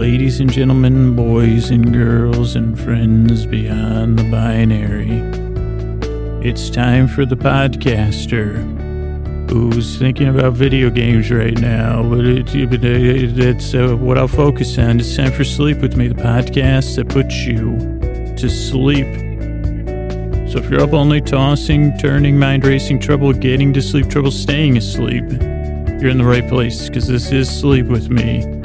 [0.00, 5.10] Ladies and gentlemen, boys and girls, and friends beyond the binary,
[6.42, 8.56] it's time for the podcaster
[9.50, 12.02] who's thinking about video games right now.
[12.02, 15.00] But it, that's uh, what I'll focus on.
[15.00, 17.76] It's time for Sleep With Me, the podcast that puts you
[18.36, 19.04] to sleep.
[20.50, 24.78] So if you're up night tossing, turning, mind racing, trouble getting to sleep, trouble staying
[24.78, 25.24] asleep,
[26.00, 28.59] you're in the right place because this is Sleep With Me.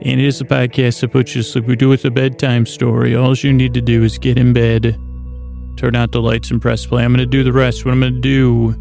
[0.00, 1.66] And it is a podcast that puts you to sleep.
[1.66, 3.16] We do it with a bedtime story.
[3.16, 4.98] All you need to do is get in bed,
[5.76, 7.04] turn out the lights, and press play.
[7.04, 7.84] I'm going to do the rest.
[7.84, 8.74] What I'm going to do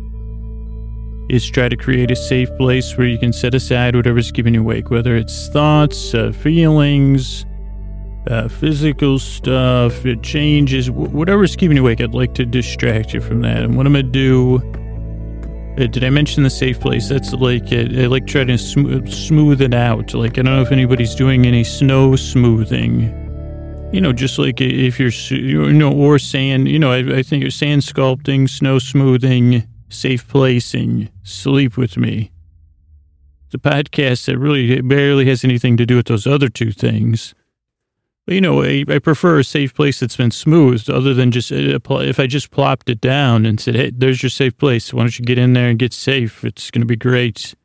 [1.30, 4.62] is try to create a safe place where you can set aside whatever's keeping you
[4.62, 7.46] awake, whether it's thoughts, uh, feelings,
[8.30, 12.00] uh, physical stuff, it changes, whatever's keeping you awake.
[12.00, 13.64] I'd like to distract you from that.
[13.64, 14.62] And what I'm going to do
[15.86, 17.08] did I mention the safe place?
[17.08, 20.14] That's like uh, I like trying to sm- smooth it out.
[20.16, 23.14] Like I don't know if anybody's doing any snow smoothing.
[23.94, 26.68] You know, just like if you're you know or sand.
[26.68, 31.10] You know, I, I think you're sand sculpting, snow smoothing, safe placing.
[31.24, 32.32] Sleep with me.
[33.52, 37.34] The podcast that really barely has anything to do with those other two things.
[38.30, 41.80] You know, I, I, prefer a safe place that's been smoothed other than just, uh,
[41.80, 44.94] if I just plopped it down and said, hey, there's your safe place.
[44.94, 46.44] Why don't you get in there and get safe?
[46.44, 47.56] It's going to be great.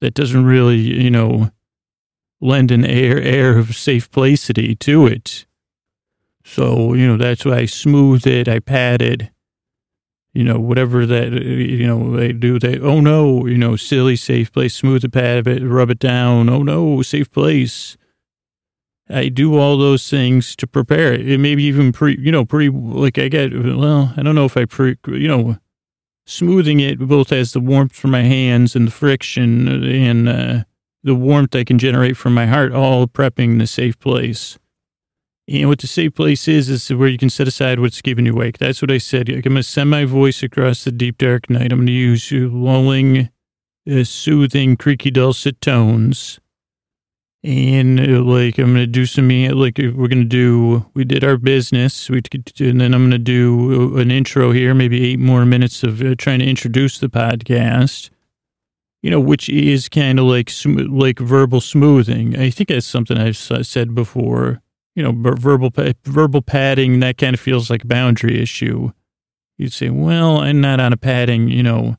[0.00, 1.50] That doesn't really, you know,
[2.40, 5.46] lend an air, air of safe placity to it.
[6.44, 9.32] So, you know, that's why I smoothed it, I padded,
[10.32, 12.60] you know, whatever that, you know, they do.
[12.60, 15.98] They, oh no, you know, silly safe place, smooth the pad, of it, rub it
[15.98, 16.48] down.
[16.48, 17.96] Oh no, safe place
[19.08, 21.38] I do all those things to prepare it.
[21.38, 24.64] Maybe even pre, you know, pre, like I get, well, I don't know if I
[24.64, 25.58] pre, you know,
[26.26, 30.64] smoothing it both as the warmth from my hands and the friction and uh,
[31.04, 34.58] the warmth I can generate from my heart, all prepping the safe place.
[35.48, 38.32] And what the safe place is, is where you can set aside what's keeping you
[38.32, 38.58] awake.
[38.58, 39.28] That's what I said.
[39.28, 41.70] I'm going to send my voice across the deep, dark night.
[41.70, 43.30] I'm going to use lulling,
[43.88, 46.40] uh, soothing, creaky, dulcet tones
[47.42, 52.10] and uh, like I'm gonna do some like we're gonna do we did our business
[52.10, 52.20] we
[52.58, 56.40] and then I'm gonna do an intro here maybe eight more minutes of uh, trying
[56.40, 58.10] to introduce the podcast.
[59.02, 62.36] You know which is kind of like like verbal smoothing.
[62.36, 64.60] I think that's something I've said before.
[64.96, 65.70] You know verbal
[66.04, 68.90] verbal padding that kind of feels like a boundary issue.
[69.58, 71.96] You'd say well I'm not on a padding you know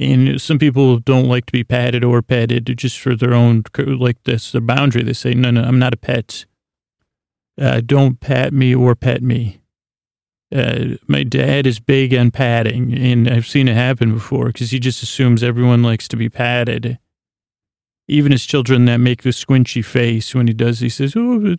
[0.00, 4.16] and some people don't like to be patted or petted just for their own, like
[4.24, 5.02] this, their boundary.
[5.02, 6.46] They say, no, no, I'm not a pet.
[7.60, 9.60] Uh, don't pat me or pet me.
[10.52, 14.78] Uh, my dad is big on patting, and I've seen it happen before because he
[14.78, 16.98] just assumes everyone likes to be patted.
[18.08, 21.56] Even his children that make the squinchy face when he does, he says, oh,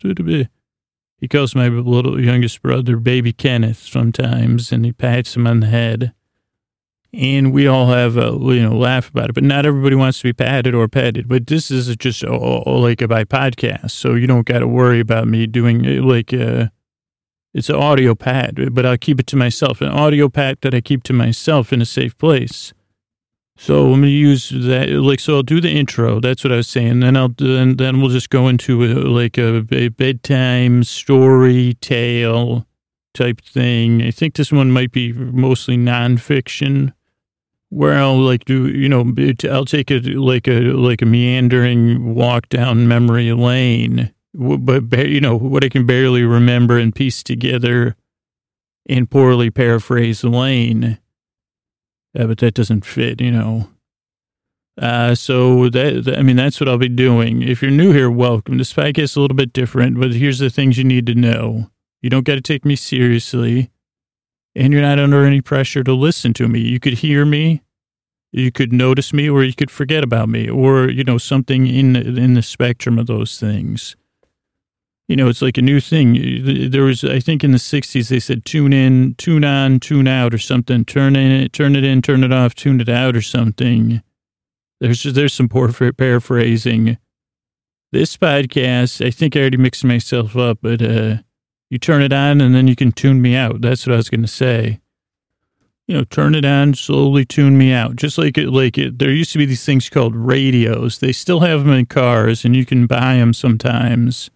[1.17, 5.67] he calls my little youngest brother baby Kenneth sometimes, and he pats him on the
[5.67, 6.13] head
[7.13, 9.33] and we all have a you know laugh about it.
[9.33, 11.27] But not everybody wants to be patted or petted.
[11.27, 14.67] But this is just a, a, like a by podcast, so you don't got to
[14.67, 16.67] worry about me doing like uh,
[17.53, 18.73] it's an audio pad.
[18.73, 21.81] But I'll keep it to myself, an audio pad that I keep to myself in
[21.81, 22.73] a safe place.
[23.57, 24.89] So I'm gonna use that.
[24.89, 26.19] Like, so I'll do the intro.
[26.19, 27.01] That's what I was saying.
[27.01, 32.65] Then I'll then then we'll just go into a, like a, a bedtime story tale
[33.13, 34.01] type thing.
[34.01, 36.93] I think this one might be mostly nonfiction
[37.71, 39.13] where I'll like do, you know,
[39.49, 45.37] I'll take a, like a, like a meandering walk down memory lane, but, you know,
[45.37, 47.95] what I can barely remember and piece together
[48.85, 50.99] in poorly paraphrased lane.
[52.17, 53.69] Uh, but that doesn't fit, you know.
[54.77, 57.41] Uh, so that, that, I mean, that's what I'll be doing.
[57.41, 58.57] If you're new here, welcome.
[58.57, 61.71] This podcast is a little bit different, but here's the things you need to know.
[62.01, 63.71] You don't got to take me seriously
[64.55, 66.59] and you're not under any pressure to listen to me.
[66.59, 67.61] You could hear me,
[68.31, 71.95] you could notice me, or you could forget about me, or you know something in
[71.95, 73.95] in the spectrum of those things.
[75.07, 76.69] You know, it's like a new thing.
[76.71, 80.33] There was, I think, in the '60s, they said tune in, tune on, tune out,
[80.33, 80.85] or something.
[80.85, 84.01] Turn in, turn it in, turn it off, tune it out, or something.
[84.79, 86.97] There's there's some poor paraphrasing.
[87.91, 91.17] This podcast, I think I already mixed myself up, but uh,
[91.69, 93.59] you turn it on and then you can tune me out.
[93.59, 94.79] That's what I was going to say.
[95.91, 97.97] You know, turn it on, slowly tune me out.
[97.97, 100.99] Just like it, like it, there used to be these things called radios.
[100.99, 104.31] They still have them in cars and you can buy them sometimes.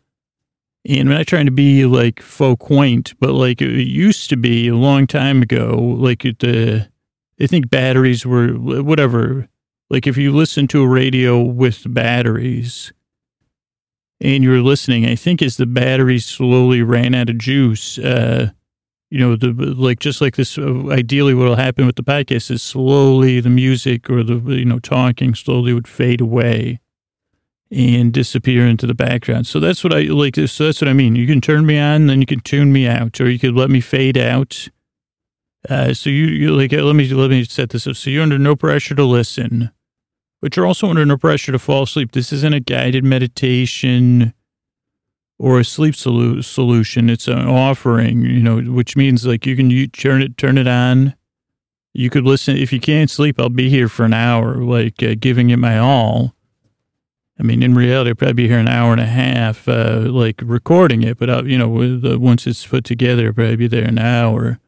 [0.86, 4.68] And I'm not trying to be like faux quaint, but like it used to be
[4.68, 6.90] a long time ago, like the,
[7.40, 9.48] I think batteries were whatever.
[9.90, 12.92] Like if you listen to a radio with batteries,
[14.19, 18.52] and you're listening, I think as the batteries slowly ran out of juice, uh,
[19.10, 20.57] you know, the like just like this.
[20.57, 24.66] Uh, ideally, what will happen with the podcast is slowly the music or the you
[24.66, 26.80] know talking slowly would fade away
[27.72, 29.48] and disappear into the background.
[29.48, 30.36] So that's what I like.
[30.36, 31.16] So that's what I mean.
[31.16, 33.69] You can turn me on, then you can tune me out, or you could let
[33.69, 34.69] me fade out.
[35.68, 37.96] Uh, so you, you like let me let me set this up.
[37.96, 39.72] So you're under no pressure to listen,
[40.42, 42.12] but you're also under no pressure to fall asleep.
[42.12, 44.34] This isn't a guided meditation
[45.37, 47.09] or a sleep solu- solution.
[47.09, 50.67] It's an offering, you know, which means like you can you turn it turn it
[50.67, 51.15] on.
[51.93, 53.39] You could listen if you can't sleep.
[53.39, 56.35] I'll be here for an hour, like uh, giving it my all.
[57.39, 60.41] I mean, in reality, I'll probably be here an hour and a half, uh, like
[60.43, 61.17] recording it.
[61.17, 63.97] But I'll, you know, with, uh, once it's put together, I'll probably be there an
[63.97, 64.59] hour.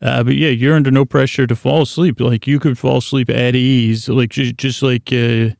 [0.00, 2.20] Uh, but yeah, you're under no pressure to fall asleep.
[2.20, 5.50] Like you could fall asleep at ease, like just, just like uh,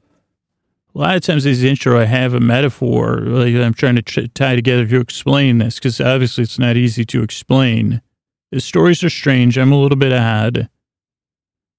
[0.99, 4.57] a lot of times these intro, I have a metaphor like I'm trying to tie
[4.57, 8.03] together to explain this because obviously it's not easy to explain.
[8.51, 9.57] The stories are strange.
[9.57, 10.69] I'm a little bit odd.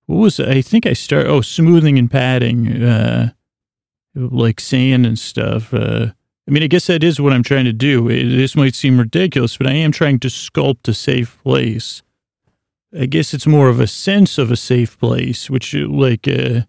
[0.06, 0.40] What was?
[0.40, 1.28] I think I start.
[1.28, 2.82] Oh, smoothing and padding.
[2.82, 3.32] Uh,
[4.16, 5.74] like sand and stuff.
[5.74, 6.08] Uh,
[6.48, 8.08] I mean, I guess that is what I'm trying to do.
[8.08, 12.04] It, this might seem ridiculous, but I am trying to sculpt a safe place.
[12.98, 16.62] I guess it's more of a sense of a safe place, which like, uh,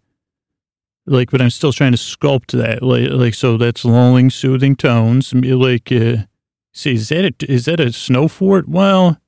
[1.07, 2.83] like, but I'm still trying to sculpt that.
[2.83, 5.33] Like, like so that's lulling, soothing tones.
[5.35, 6.25] Like, uh,
[6.73, 8.69] see, is that a, is that a snow fort?
[8.69, 9.21] Well,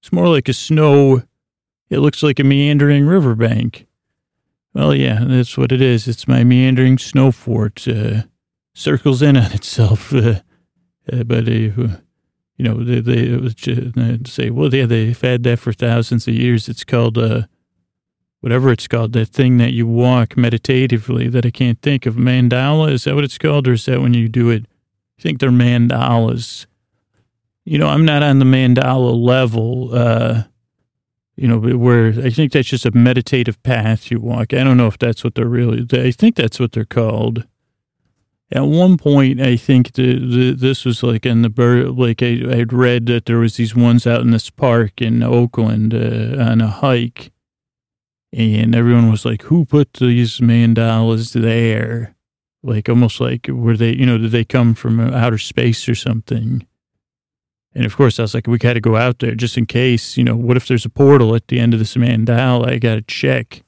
[0.00, 1.22] it's more like a snow.
[1.88, 3.86] It looks like a meandering riverbank.
[4.72, 6.06] Well, yeah, that's what it is.
[6.06, 7.86] It's my meandering snow fort.
[7.88, 8.22] Uh,
[8.74, 10.12] circles in on itself.
[11.10, 11.98] Uh, uh, but, uh, you
[12.58, 13.96] know, they, they was just,
[14.28, 16.68] say, well, yeah, they've had that for thousands of years.
[16.68, 17.44] It's called, uh,
[18.40, 22.14] whatever it's called, that thing that you walk meditatively that I can't think of.
[22.14, 23.68] Mandala, is that what it's called?
[23.68, 24.66] Or is that when you do it?
[25.18, 26.66] I think they're mandalas.
[27.64, 29.94] You know, I'm not on the mandala level.
[29.94, 30.44] Uh,
[31.40, 34.52] you know, where I think that's just a meditative path you walk.
[34.52, 37.46] I don't know if that's what they're really, I think that's what they're called.
[38.52, 42.42] At one point, I think the, the this was like in the bird, like I,
[42.58, 46.60] I'd read that there was these ones out in this park in Oakland uh, on
[46.60, 47.32] a hike,
[48.32, 52.14] and everyone was like, "Who put these mandalas there?"
[52.62, 56.66] Like almost like were they, you know, did they come from outer space or something?
[57.74, 60.16] And of course, I was like, we got to go out there just in case,
[60.16, 62.68] you know, what if there's a portal at the end of this mandala?
[62.68, 63.62] I got to check.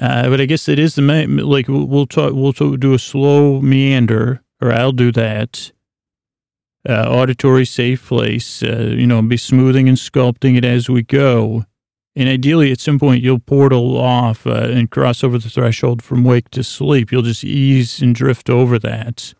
[0.00, 2.98] Uh, but I guess it is the, main, like, we'll talk, we'll talk, do a
[2.98, 5.72] slow meander, or I'll do that.
[6.88, 11.64] Uh, auditory safe place, uh, you know, be smoothing and sculpting it as we go.
[12.14, 16.24] And ideally, at some point, you'll portal off uh, and cross over the threshold from
[16.24, 17.10] wake to sleep.
[17.10, 19.32] You'll just ease and drift over that.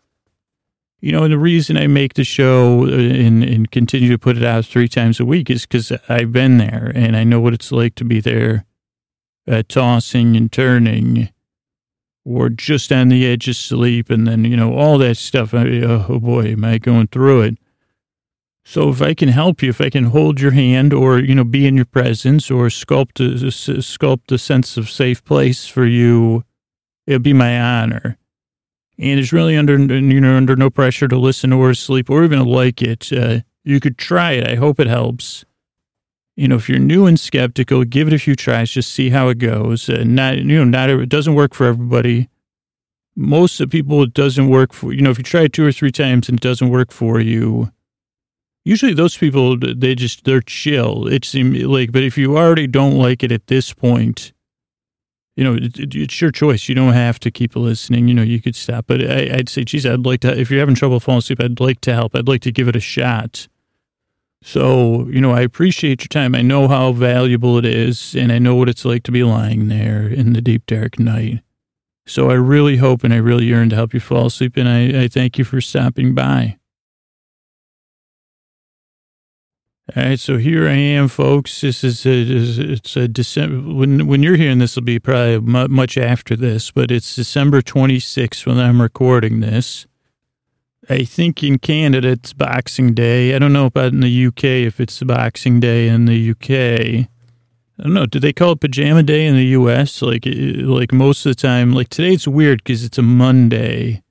[0.99, 4.37] You know, and the reason I make the show uh, and, and continue to put
[4.37, 7.53] it out three times a week is because I've been there and I know what
[7.53, 8.65] it's like to be there,
[9.47, 11.29] uh, tossing and turning,
[12.25, 15.53] or just on the edge of sleep, and then you know all that stuff.
[15.53, 17.57] I, oh boy, am I going through it?
[18.65, 21.43] So if I can help you, if I can hold your hand, or you know,
[21.43, 23.47] be in your presence, or sculpt a,
[23.81, 26.43] sculpt a sense of safe place for you,
[27.05, 28.17] it'll be my honor
[29.03, 32.45] and it's really under you know under no pressure to listen or sleep or even
[32.45, 33.11] like it.
[33.11, 34.47] Uh, you could try it.
[34.47, 35.43] I hope it helps.
[36.35, 38.71] You know, if you're new and skeptical, give it a few tries.
[38.71, 39.89] Just see how it goes.
[39.89, 42.29] Uh, not you know, not it doesn't work for everybody.
[43.15, 44.93] Most of the people, it doesn't work for.
[44.93, 47.19] You know, if you try it two or three times and it doesn't work for
[47.19, 47.71] you,
[48.65, 51.07] usually those people they just they're chill.
[51.07, 54.33] It seems like, but if you already don't like it at this point,
[55.35, 56.69] you know, it, it, it's your choice.
[56.69, 58.07] You don't have to keep listening.
[58.07, 58.85] You know, you could stop.
[58.87, 61.59] But I, would say, geez, I'd like to, if you're having trouble falling asleep, I'd
[61.59, 62.15] like to help.
[62.15, 63.47] I'd like to give it a shot.
[64.43, 66.35] So, you know, I appreciate your time.
[66.35, 69.69] I know how valuable it is, and I know what it's like to be lying
[69.69, 71.41] there in the deep, dark night.
[72.05, 75.03] So I really hope and I really yearn to help you fall asleep, and I,
[75.03, 76.57] I thank you for stopping by.
[79.89, 81.59] All right, so here I am, folks.
[81.59, 83.73] This is a, it's a December.
[83.73, 88.45] When when you're hearing this, will be probably much after this, but it's December 26th
[88.45, 89.85] when I'm recording this.
[90.89, 93.35] I think in Canada it's Boxing Day.
[93.35, 97.09] I don't know about in the UK if it's Boxing Day in the UK.
[97.77, 98.05] I don't know.
[98.05, 100.01] Do they call it Pajama Day in the US?
[100.01, 104.02] Like eh, like most of the time, like today it's weird because it's a Monday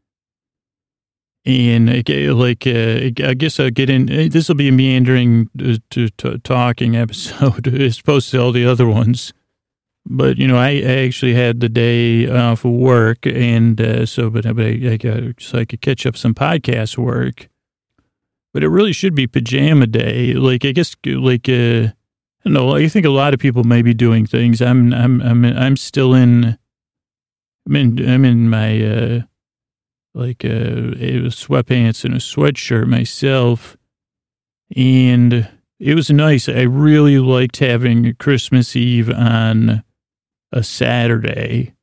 [1.44, 4.10] and like uh, I guess I'll get in.
[4.10, 8.52] Eh, this will be a meandering uh, to, to talking episode as opposed to all
[8.52, 9.32] the other ones.
[10.06, 14.30] but you know, I, I actually had the day off of work, and uh, so
[14.30, 17.48] but, but I, I got so I could catch up some podcast work.
[18.54, 20.34] But it really should be pajama day.
[20.34, 21.88] Like I guess, like uh,
[22.44, 22.76] I know.
[22.76, 24.62] I think a lot of people may be doing things.
[24.62, 26.56] I'm I'm I'm I'm still in.
[27.66, 29.20] I'm in I'm in my uh,
[30.14, 33.76] like uh, sweatpants and a sweatshirt myself,
[34.76, 36.48] and it was nice.
[36.48, 39.82] I really liked having Christmas Eve on
[40.52, 41.74] a Saturday.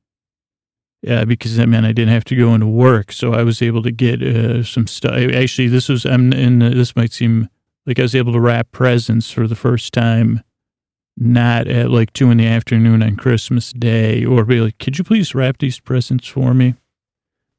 [1.01, 3.81] Yeah, because I mean I didn't have to go into work, so I was able
[3.83, 5.13] to get uh, some stuff.
[5.13, 6.59] Actually, this was I'm in.
[6.59, 7.49] This might seem
[7.85, 10.43] like I was able to wrap presents for the first time,
[11.17, 15.05] not at like two in the afternoon on Christmas Day, or be like, "Could you
[15.05, 16.75] please wrap these presents for me?"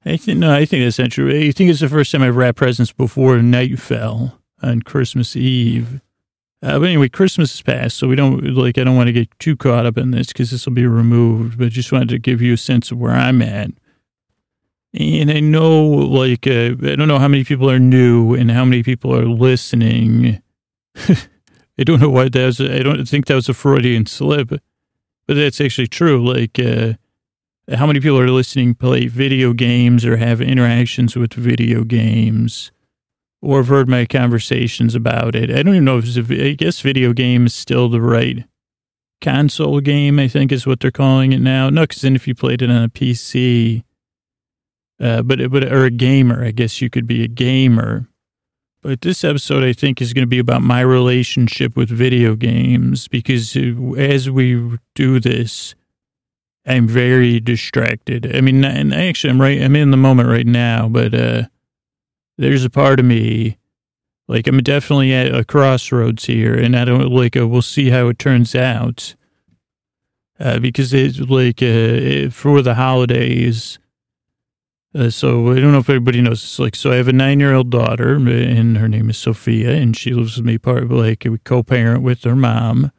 [0.05, 1.29] I think no, I think that's not true.
[1.31, 6.01] I think it's the first time I've wrapped presents before night fell on Christmas Eve.
[6.63, 8.77] Uh, but anyway, Christmas is past, so we don't like.
[8.79, 11.59] I don't want to get too caught up in this because this will be removed.
[11.59, 13.71] But just wanted to give you a sense of where I'm at.
[14.93, 18.65] And I know, like, uh, I don't know how many people are new and how
[18.65, 20.43] many people are listening.
[20.97, 22.61] I don't know why that was.
[22.61, 24.61] I don't think that was a Freudian slip, but
[25.35, 26.27] that's actually true.
[26.27, 26.95] Like, uh,
[27.75, 32.71] how many people are listening play video games or have interactions with video games?
[33.43, 35.51] or have heard my conversations about it.
[35.51, 38.45] I don't even know if it's a, I guess video game is still the right
[39.21, 41.71] console game, I think is what they're calling it now.
[41.71, 43.83] No, because then if you played it on a PC,
[45.01, 48.07] uh, but, but, or a gamer, I guess you could be a gamer.
[48.83, 53.09] But this episode, I think, is going to be about my relationship with video games
[53.09, 53.55] because
[53.99, 55.75] as we do this,
[56.67, 58.37] I'm very distracted.
[58.37, 61.43] I mean, and actually, I'm right, I'm in the moment right now, but, uh,
[62.39, 63.59] there's a part of me,
[64.27, 67.37] like I'm definitely at a crossroads here, and I don't like.
[67.37, 69.15] Uh, we'll see how it turns out,
[70.39, 73.79] uh, because it's like uh, for the holidays.
[74.95, 76.43] Uh, so I don't know if everybody knows.
[76.43, 76.93] It's like so.
[76.93, 80.57] I have a nine-year-old daughter, and her name is Sophia, and she lives with me.
[80.57, 82.91] Part of like we co-parent with her mom,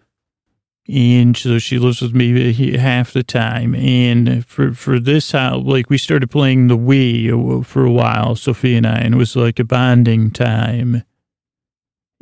[0.91, 3.73] and so she lives with me half the time.
[3.75, 8.75] And for for this how like we started playing the Wii for a while, Sophie
[8.75, 11.03] and I, and it was like a bonding time.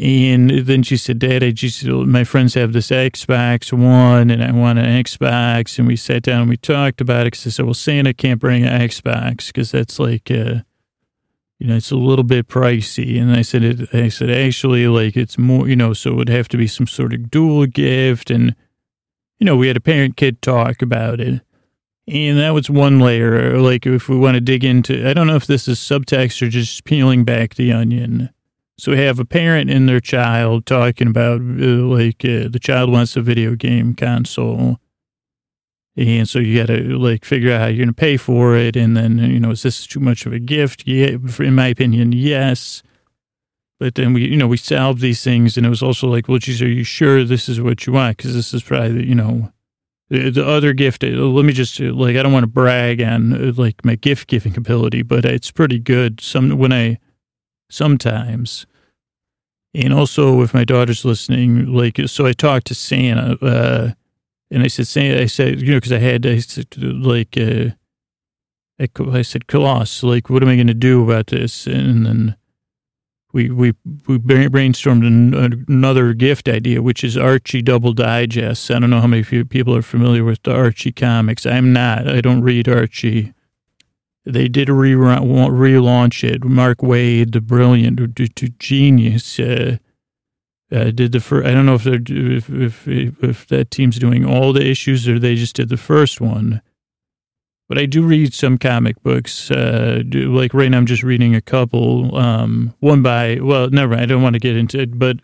[0.01, 4.49] And then she said, Dad, I just, my friends have this Xbox One and I
[4.53, 5.77] want an Xbox.
[5.77, 8.39] And we sat down and we talked about it because I said, well, Santa can't
[8.39, 10.61] bring an Xbox because that's like, uh,
[11.59, 13.21] you know, it's a little bit pricey.
[13.21, 16.29] And I said, it, I said, actually, like it's more, you know, so it would
[16.29, 18.31] have to be some sort of dual gift.
[18.31, 18.55] And,
[19.39, 21.41] you know, we had a parent kid talk about it.
[22.07, 23.59] And that was one layer.
[23.59, 26.49] Like if we want to dig into, I don't know if this is subtext or
[26.49, 28.29] just peeling back the onion.
[28.77, 32.89] So we have a parent and their child talking about uh, like uh, the child
[32.89, 34.79] wants a video game console
[35.99, 38.77] and so you got to like figure out how you're going to pay for it.
[38.77, 40.87] And then, you know, is this too much of a gift?
[40.87, 42.81] Yeah, in my opinion, yes.
[43.81, 45.57] But then we, you know, we solved these things.
[45.57, 48.15] And it was also like, well, geez, are you sure this is what you want?
[48.15, 49.51] Because this is probably, you know,
[50.09, 51.03] the, the other gift.
[51.03, 53.95] Uh, let me just, uh, like, I don't want to brag on uh, like my
[53.95, 56.21] gift giving ability, but it's pretty good.
[56.21, 56.97] Some, when I,
[57.69, 58.65] sometimes,
[59.73, 63.91] and also if my daughter's listening, like, so I talked to Santa, uh,
[64.51, 67.69] and I said, I said, you know, because I had, I said, like, uh,
[68.79, 71.67] I said, Colossus, like, what am I going to do about this?
[71.67, 72.35] And then
[73.31, 73.73] we we
[74.07, 78.71] we brainstormed another gift idea, which is Archie Double Digest.
[78.71, 81.45] I don't know how many people are familiar with the Archie comics.
[81.45, 82.07] I'm not.
[82.07, 83.33] I don't read Archie.
[84.25, 86.43] They did re- relaunch it.
[86.43, 88.15] Mark Waid, the brilliant
[88.59, 89.77] genius, uh,
[90.71, 91.47] uh, did the first.
[91.47, 95.19] I don't know if they're if, if if that team's doing all the issues or
[95.19, 96.61] they just did the first one.
[97.67, 99.51] But I do read some comic books.
[99.51, 102.15] Uh, do, like right now, I'm just reading a couple.
[102.15, 103.93] Um, one by well, never.
[103.93, 105.17] Mind, I don't want to get into it, but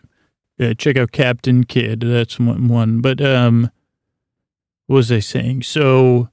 [0.60, 2.00] uh, check out Captain Kidd.
[2.00, 2.68] That's one.
[2.68, 3.00] one.
[3.00, 3.70] But um,
[4.86, 5.62] what was I saying?
[5.62, 6.30] So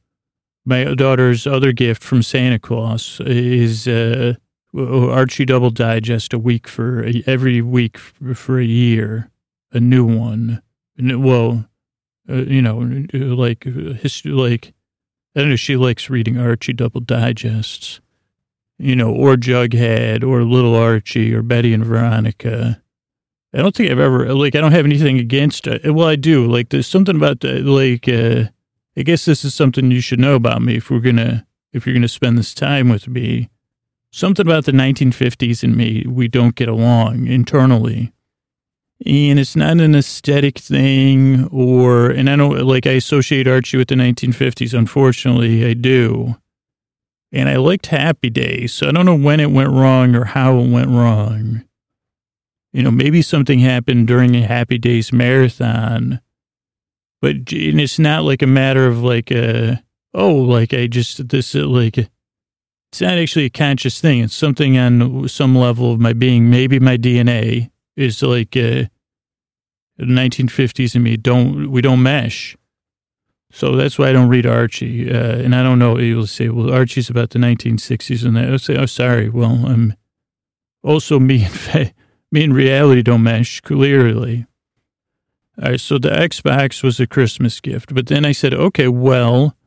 [0.65, 4.35] my daughter's other gift from Santa Claus is uh,
[4.77, 9.29] Archie Double Digest a week for every week for a year,
[9.71, 10.61] a new one.
[10.97, 11.65] Well,
[12.29, 12.79] uh, you know,
[13.13, 14.73] like history, like
[15.35, 15.55] I don't know.
[15.55, 17.99] She likes reading Archie Double Digests,
[18.77, 22.81] you know, or Jughead, or Little Archie, or Betty and Veronica.
[23.53, 24.55] I don't think I've ever like.
[24.55, 25.93] I don't have anything against it.
[25.93, 26.45] Well, I do.
[26.47, 28.07] Like, there's something about the, like.
[28.07, 28.49] uh
[28.95, 31.95] I guess this is something you should know about me if we're gonna if you're
[31.95, 33.49] gonna spend this time with me
[34.13, 38.13] something about the 1950s and me, we don't get along internally.
[39.05, 43.87] and it's not an aesthetic thing or, and I don't like, I associate Archie with
[43.89, 44.77] the 1950s.
[44.77, 46.37] Unfortunately, I do.
[47.31, 50.59] And I liked Happy Days, so I don't know when it went wrong or how
[50.59, 51.63] it went wrong.
[52.71, 56.21] You know, maybe something happened during a Happy Days marathon,
[57.19, 61.55] but and it's not like a matter of like a, oh, like I just, this,
[61.55, 62.07] like,
[62.93, 64.19] it's not actually a conscious thing.
[64.19, 68.85] It's something on some level of my being, maybe my DNA is like uh,
[69.99, 72.55] 1950s and me don't we don't mesh.
[73.51, 75.97] So that's why I don't read Archie, uh, and I don't know.
[75.97, 79.95] You'll say, "Well, Archie's about the 1960s," and I'll say, "Oh, sorry." Well, I'm
[80.83, 81.93] also me and
[82.31, 84.45] me and reality don't mesh clearly.
[85.59, 89.57] All right, so the Xbox was a Christmas gift, but then I said, "Okay, well."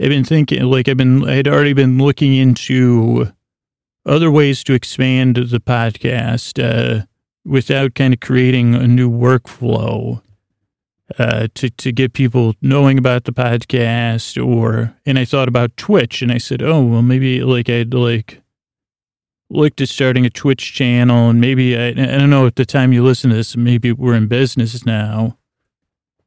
[0.00, 3.32] I've been thinking, like I've been, I had already been looking into
[4.06, 6.62] other ways to expand the podcast.
[6.62, 7.06] Uh,
[7.48, 10.20] without kind of creating a new workflow
[11.18, 16.20] uh, to to get people knowing about the podcast or and I thought about Twitch
[16.20, 18.42] and I said, oh well maybe like I'd like
[19.50, 22.92] looked at starting a Twitch channel and maybe I, I don't know at the time
[22.92, 25.37] you listen to this maybe we're in business now.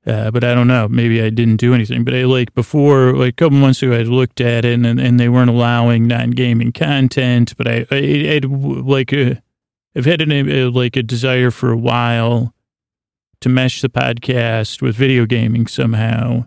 [0.05, 0.88] Uh, but I don't know.
[0.88, 2.03] Maybe I didn't do anything.
[2.03, 5.20] But I like before, like a couple months ago, I looked at it and, and
[5.20, 7.55] they weren't allowing non gaming content.
[7.55, 9.36] But I, I, I'd like, uh,
[9.96, 12.53] I've had an, a, like a desire for a while
[13.41, 16.46] to mesh the podcast with video gaming somehow.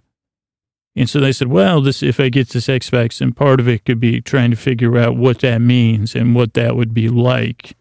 [0.97, 3.85] And so they said, well, this if I get this Xbox, and part of it
[3.85, 7.77] could be trying to figure out what that means and what that would be like.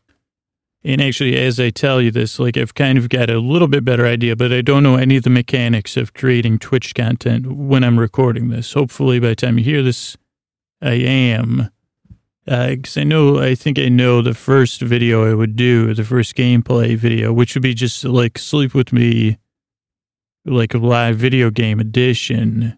[0.85, 3.85] And actually, as I tell you this, like I've kind of got a little bit
[3.85, 7.85] better idea, but I don't know any of the mechanics of creating Twitch content when
[7.85, 8.73] I'm recording this.
[8.73, 10.17] Hopefully, by the time you hear this,
[10.81, 11.69] I am.
[12.45, 16.03] Because uh, I know, I think I know the first video I would do, the
[16.03, 19.37] first gameplay video, which would be just like Sleep With Me,
[20.43, 22.77] like a live video game edition.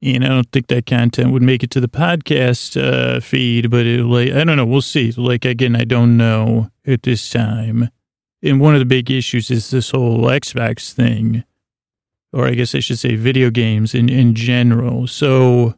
[0.00, 3.86] And I don't think that content would make it to the podcast uh, feed, but
[3.86, 4.66] it, like, I don't know.
[4.66, 5.10] We'll see.
[5.10, 7.90] Like, again, I don't know at this time.
[8.42, 11.44] And one of the big issues is this whole Xbox thing,
[12.32, 15.06] or I guess I should say video games in, in general.
[15.06, 15.74] So,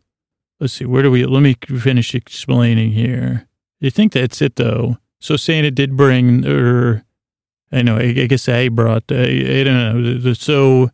[0.59, 3.47] let's see, where do we, let me finish explaining here.
[3.83, 4.97] I think that's it though.
[5.21, 7.05] So Santa did bring, or
[7.73, 10.33] I know, I, I guess I brought, I, I don't know.
[10.33, 10.91] So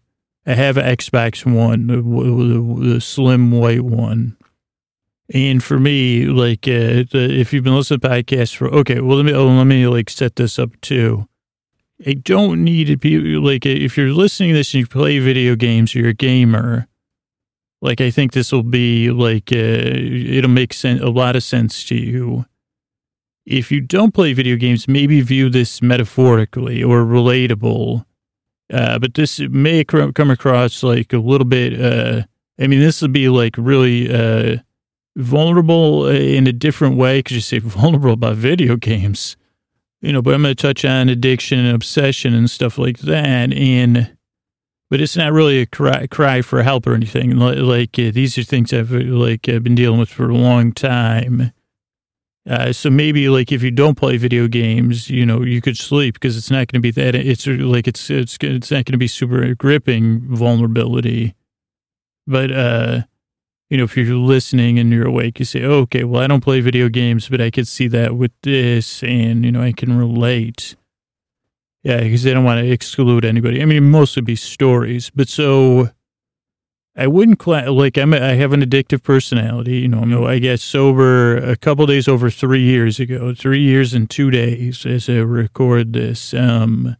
[0.47, 4.37] I have an Xbox One, the, the, the slim white one.
[5.35, 9.25] And for me, like, uh, if you've been listening to podcasts for, okay, well, let
[9.25, 11.27] me, oh, let me like set this up too.
[12.07, 15.57] I don't need to be like, if you're listening to this and you play video
[15.57, 16.87] games or you're a gamer,
[17.81, 21.83] like, I think this will be like, uh, it'll make sense, a lot of sense
[21.85, 22.45] to you.
[23.47, 28.05] If you don't play video games, maybe view this metaphorically or relatable.
[28.73, 32.23] Uh, but this may come across like a little bit, uh,
[32.61, 34.59] I mean, this will be like really, uh,
[35.17, 39.37] vulnerable in a different way because you say vulnerable about video games,
[40.01, 43.53] you know, but I'm going to touch on addiction and obsession and stuff like that.
[43.53, 44.17] And
[44.91, 47.39] but it's not really a cry, cry for help or anything.
[47.39, 51.53] Like, uh, these are things I've like uh, been dealing with for a long time.
[52.47, 56.15] Uh, so maybe like if you don't play video games, you know, you could sleep
[56.15, 57.15] because it's not going to be that.
[57.15, 61.35] It's like it's it's it's not going to be super gripping vulnerability.
[62.27, 63.03] But uh,
[63.73, 66.43] you know, if you're listening and you're awake, you say, oh, okay, well, I don't
[66.43, 69.97] play video games, but I could see that with this, and you know, I can
[69.97, 70.77] relate.
[71.83, 73.63] Yeah, because they don't want to exclude anybody.
[73.63, 75.89] I mean, mostly be stories, but so
[76.95, 78.13] I wouldn't like I'm.
[78.13, 79.79] A, I have an addictive personality.
[79.79, 83.33] You know, I get sober a couple days over three years ago.
[83.35, 86.35] Three years and two days as I record this.
[86.35, 86.99] Um,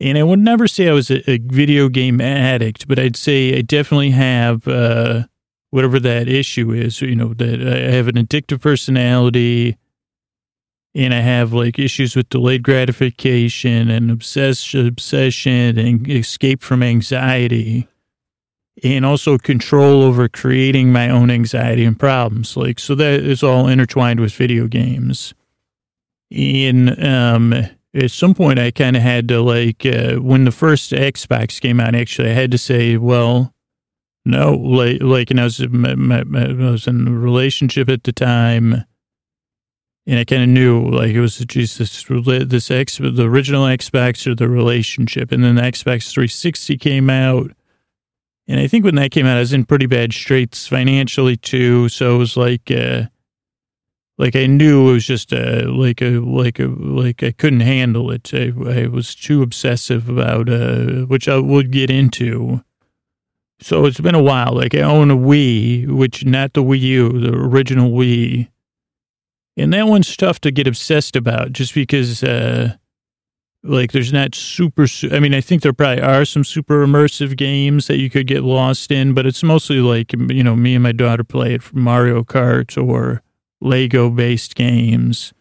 [0.00, 3.56] and I would never say I was a, a video game addict, but I'd say
[3.56, 5.24] I definitely have uh,
[5.70, 7.00] whatever that issue is.
[7.00, 9.78] You know, that I have an addictive personality
[10.94, 17.86] and I have like issues with delayed gratification and obsession, obsession and escape from anxiety
[18.82, 22.56] and also control over creating my own anxiety and problems.
[22.56, 25.34] Like, so that is all intertwined with video games.
[26.30, 27.54] And, um,
[27.96, 31.80] at some point I kind of had to like, uh, when the first Xbox came
[31.80, 33.54] out, actually, I had to say, well,
[34.24, 38.12] no, like, like, and I was, my, my, I was in a relationship at the
[38.12, 38.84] time
[40.06, 44.34] and I kind of knew like it was Jesus, this X, the original Xbox or
[44.34, 45.32] the relationship.
[45.32, 47.50] And then the Xbox 360 came out.
[48.46, 51.88] And I think when that came out, I was in pretty bad straits financially too.
[51.88, 53.04] So it was like, uh,
[54.18, 58.10] like I knew it was just a, like a, like a, like I couldn't handle
[58.10, 58.30] it.
[58.32, 62.62] I, I was too obsessive about, uh, which I would get into.
[63.60, 64.52] So it's been a while.
[64.52, 68.48] Like I own a Wii, which not the Wii U, the original Wii.
[69.56, 72.76] And that one's tough to get obsessed about just because, uh,
[73.62, 77.86] like there's not super, I mean, I think there probably are some super immersive games
[77.86, 80.92] that you could get lost in, but it's mostly like, you know, me and my
[80.92, 83.22] daughter play it for Mario Kart or
[83.66, 85.34] Lego based games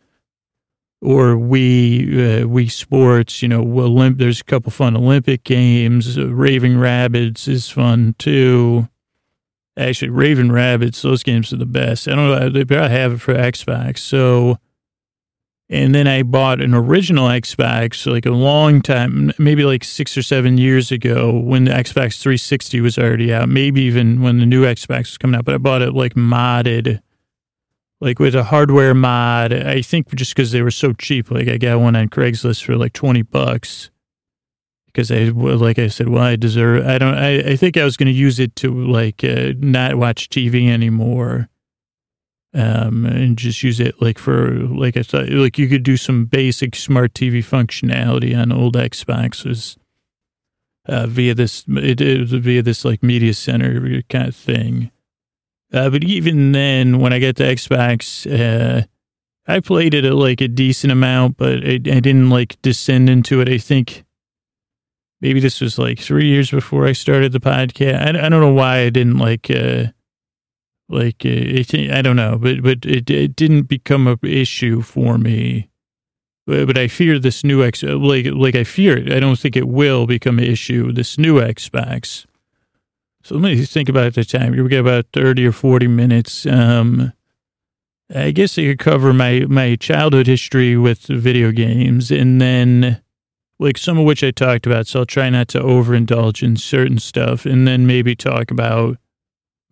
[1.06, 6.18] or Wii, uh, Wii Sports, you know, Olymp- there's a couple fun Olympic games.
[6.18, 8.90] Uh, Raving Rabbids is fun too.
[9.78, 12.08] Actually, Raving Rabbids, those games are the best.
[12.08, 14.00] I don't know, they probably have it for Xbox.
[14.00, 14.58] So,
[15.70, 20.24] and then I bought an original Xbox like a long time, maybe like six or
[20.24, 24.64] seven years ago when the Xbox 360 was already out, maybe even when the new
[24.64, 25.46] Xbox was coming out.
[25.46, 27.02] But I bought it like modded
[28.02, 29.54] like with a hardware mod.
[29.54, 32.76] I think just because they were so cheap, like I got one on Craigslist for
[32.76, 33.90] like 20 bucks
[34.96, 37.98] because I, like I said, well, I deserve, I don't, I, I think I was
[37.98, 41.50] going to use it to like uh, not watch TV anymore.
[42.54, 46.24] Um, and just use it like for, like I thought, like you could do some
[46.24, 49.78] basic smart TV functionality on old Xboxes.
[50.88, 54.92] Uh, via this, it, it, via this like media center kind of thing.
[55.76, 58.86] Uh, but even then, when I got the Xbox, uh,
[59.46, 63.42] I played it at like a decent amount, but I, I didn't like descend into
[63.42, 63.50] it.
[63.50, 64.06] I think
[65.20, 68.00] maybe this was like three years before I started the podcast.
[68.00, 69.88] I, I don't know why I didn't like, uh,
[70.88, 75.18] like, uh, it, I don't know, but, but it, it didn't become an issue for
[75.18, 75.70] me.
[76.48, 79.12] But, but I fear this new X, like, like I fear it.
[79.12, 80.94] I don't think it will become an issue.
[80.94, 82.26] This new Xbox.
[83.26, 84.52] So let me think about the time.
[84.52, 86.46] We got about 30 or 40 minutes.
[86.46, 87.12] Um,
[88.14, 93.02] I guess I could cover my, my childhood history with video games and then
[93.58, 94.86] like some of which I talked about.
[94.86, 99.00] So I'll try not to overindulge in certain stuff and then maybe talk about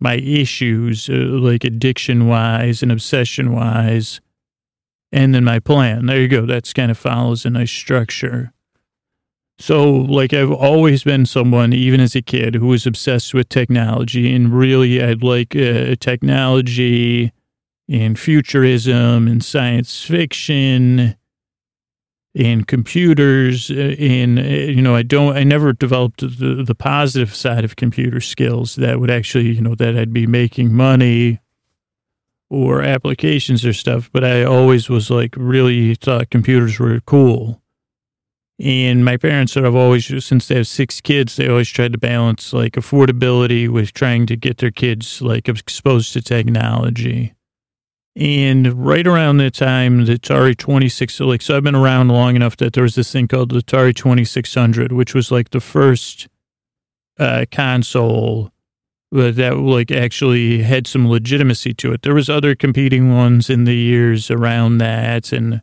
[0.00, 4.20] my issues, uh, like addiction wise and obsession wise.
[5.12, 6.06] And then my plan.
[6.06, 6.44] There you go.
[6.44, 8.52] That's kind of follows a nice structure.
[9.58, 14.34] So, like, I've always been someone, even as a kid, who was obsessed with technology.
[14.34, 17.32] And really, I'd like uh, technology
[17.88, 21.14] and futurism and science fiction
[22.34, 23.70] and computers.
[23.70, 27.76] Uh, and, uh, you know, I don't, I never developed the, the positive side of
[27.76, 31.38] computer skills that would actually, you know, that I'd be making money
[32.50, 34.10] or applications or stuff.
[34.12, 37.62] But I always was like, really thought computers were cool
[38.64, 42.54] and my parents of always, since they have six kids, they always tried to balance
[42.54, 47.34] like affordability with trying to get their kids like exposed to technology.
[48.16, 52.56] And right around the time the Atari 26, like, so I've been around long enough
[52.56, 56.26] that there was this thing called the Atari 2600, which was like the first
[57.18, 58.50] uh, console
[59.12, 62.00] that like actually had some legitimacy to it.
[62.00, 65.60] There was other competing ones in the years around that and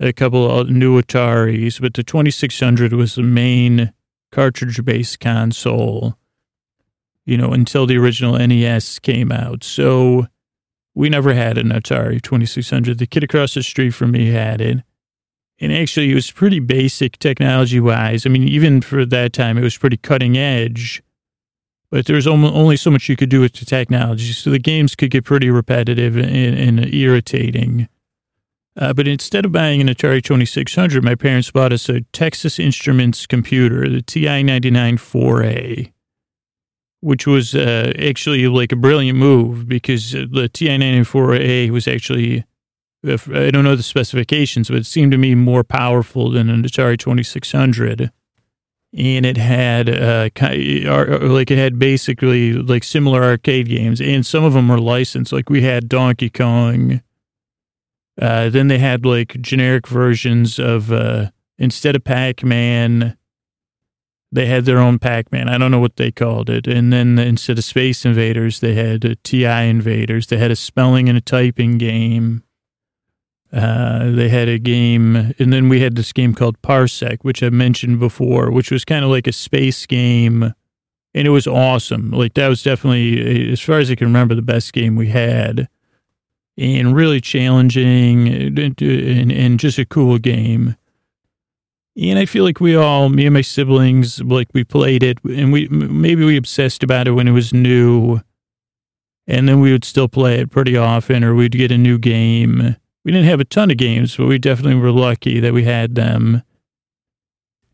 [0.00, 3.92] a couple of new Ataris, but the 2600 was the main
[4.30, 6.16] cartridge based console,
[7.24, 9.64] you know, until the original NES came out.
[9.64, 10.26] So
[10.94, 12.98] we never had an Atari 2600.
[12.98, 14.82] The kid across the street from me had it.
[15.60, 18.24] And actually, it was pretty basic technology wise.
[18.24, 21.02] I mean, even for that time, it was pretty cutting edge,
[21.90, 24.32] but there was only so much you could do with the technology.
[24.32, 27.88] So the games could get pretty repetitive and, and irritating.
[28.78, 33.26] Uh, but instead of buying an Atari 2600, my parents bought us a Texas Instruments
[33.26, 35.92] computer, the TI 99 4A,
[37.00, 42.44] which was uh, actually like a brilliant move because the TI 99 4A was actually,
[43.04, 46.96] I don't know the specifications, but it seemed to me more powerful than an Atari
[46.96, 48.12] 2600.
[48.96, 54.54] And it had, uh, like, it had basically like similar arcade games, and some of
[54.54, 55.32] them were licensed.
[55.32, 57.02] Like, we had Donkey Kong
[58.20, 63.16] uh, then they had like generic versions of uh, instead of Pac Man,
[64.32, 65.48] they had their own Pac Man.
[65.48, 66.66] I don't know what they called it.
[66.66, 70.26] And then instead of Space Invaders, they had uh, TI Invaders.
[70.26, 72.42] They had a spelling and a typing game.
[73.50, 77.48] Uh, they had a game, and then we had this game called Parsec, which I
[77.48, 80.52] mentioned before, which was kind of like a space game,
[81.14, 82.10] and it was awesome.
[82.10, 85.66] Like that was definitely, as far as I can remember, the best game we had
[86.58, 90.76] and really challenging and, and just a cool game.
[91.96, 95.52] And I feel like we all, me and my siblings, like we played it and
[95.52, 98.20] we maybe we obsessed about it when it was new.
[99.26, 102.76] And then we would still play it pretty often, or we'd get a new game.
[103.04, 105.94] We didn't have a ton of games, but we definitely were lucky that we had
[105.96, 106.42] them.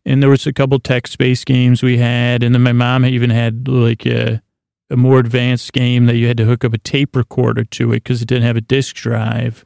[0.05, 3.67] And there was a couple text-based games we had, and then my mom even had
[3.69, 4.41] like a,
[4.89, 8.03] a more advanced game that you had to hook up a tape recorder to it
[8.03, 9.65] because it didn't have a disk drive.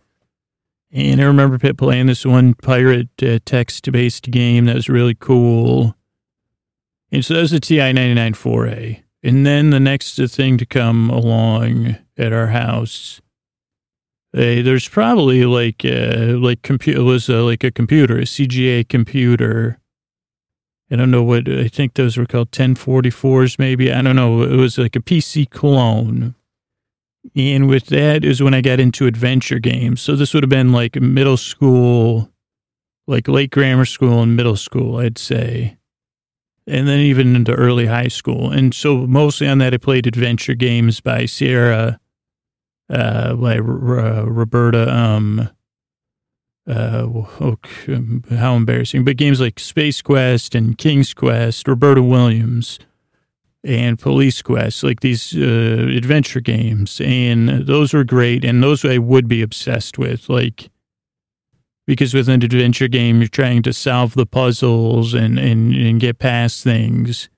[0.91, 5.95] And I remember playing this one pirate uh, text-based game that was really cool.
[7.11, 9.03] And so that was the TI 99 4A.
[9.21, 13.21] And then the next thing to come along at our house,
[14.33, 19.79] uh, there's probably like uh, like computer was uh, like a computer, a CGA computer.
[20.91, 23.91] I don't know what I think those were called 1044s, maybe.
[23.91, 24.41] I don't know.
[24.41, 26.35] It was like a PC clone.
[27.35, 30.01] And with that is when I got into adventure games.
[30.01, 32.31] So this would have been like middle school,
[33.07, 35.77] like late grammar school and middle school, I'd say
[36.69, 38.51] and then even into early high school.
[38.51, 41.99] And so mostly on that, I played adventure games by Sierra,
[42.89, 43.59] uh, by uh,
[44.27, 44.95] Roberta.
[44.95, 45.49] Um,
[46.69, 47.57] uh, oh,
[48.29, 49.03] how embarrassing!
[49.03, 52.79] But games like Space Quest and King's Quest, Roberta Williams,
[53.63, 58.45] and Police Quest, like these uh, adventure games, and those were great.
[58.45, 60.69] And those I would be obsessed with, like
[61.89, 66.19] because with an adventure game, you're trying to solve the puzzles and, and, and get
[66.19, 67.29] past things.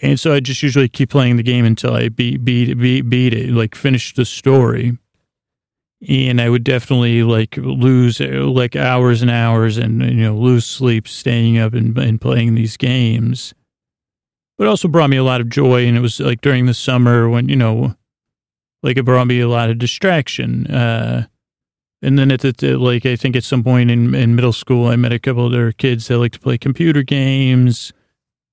[0.00, 3.34] And so I just usually keep playing the game until I beat, beat, beat, beat
[3.34, 4.96] it, like finish the story.
[6.08, 11.08] And I would definitely like lose like hours and hours and, you know, lose sleep
[11.08, 13.54] staying up and, and playing these games.
[14.58, 15.86] But also brought me a lot of joy.
[15.86, 17.94] And it was like during the summer when, you know,
[18.82, 20.66] like it brought me a lot of distraction.
[20.66, 21.26] Uh,
[22.02, 24.96] and then at the, like, I think at some point in, in middle school, I
[24.96, 27.94] met a couple of other kids that like to play computer games.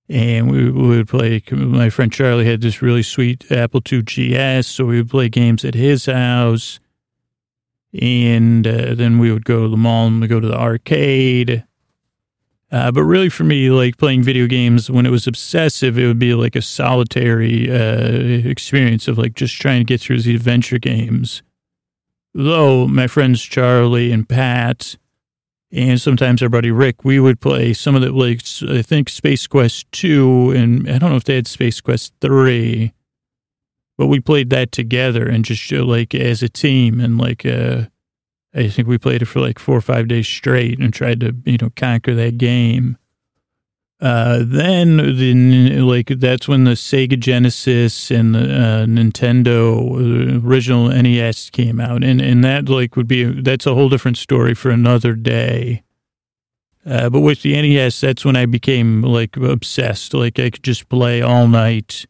[0.07, 4.67] And we, we would play, my friend Charlie had this really sweet Apple II GS.
[4.67, 6.79] So we would play games at his house.
[7.99, 11.65] And uh, then we would go to the mall and we go to the arcade.
[12.71, 16.19] Uh, but really, for me, like playing video games, when it was obsessive, it would
[16.19, 20.79] be like a solitary uh, experience of like just trying to get through the adventure
[20.79, 21.43] games
[22.33, 24.97] though my friends Charlie and Pat
[25.71, 29.47] and sometimes our buddy Rick, we would play some of the, like, I think Space
[29.47, 32.91] Quest 2, and I don't know if they had Space Quest 3,
[34.01, 36.99] but we played that together and just like as a team.
[36.99, 37.83] And like, uh,
[38.51, 41.35] I think we played it for like four or five days straight and tried to,
[41.45, 42.97] you know, conquer that game.
[43.99, 50.87] Uh, then the like that's when the Sega Genesis and the uh, Nintendo the original
[50.87, 54.71] NES came out, and and that like would be that's a whole different story for
[54.71, 55.83] another day.
[56.83, 60.15] Uh, but with the NES, that's when I became like obsessed.
[60.15, 62.07] Like I could just play all night,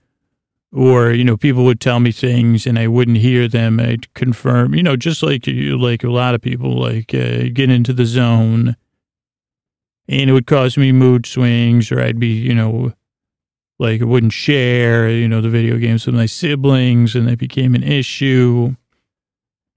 [0.74, 3.80] or you know, people would tell me things and I wouldn't hear them.
[3.80, 7.70] I'd confirm, you know, just like you, like a lot of people, like uh, get
[7.70, 8.76] into the zone
[10.12, 12.92] and it would cause me mood swings, or I'd be, you know,
[13.80, 17.74] like I wouldn't share, you know, the video games with my siblings, and that became
[17.76, 18.76] an issue.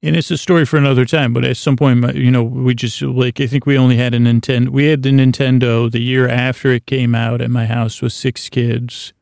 [0.02, 1.32] And it's a story for another time.
[1.32, 4.18] But at some point, you know, we just like I think we only had a
[4.18, 4.68] Nintendo.
[4.70, 8.48] We had the Nintendo the year after it came out at my house with six
[8.48, 9.14] kids,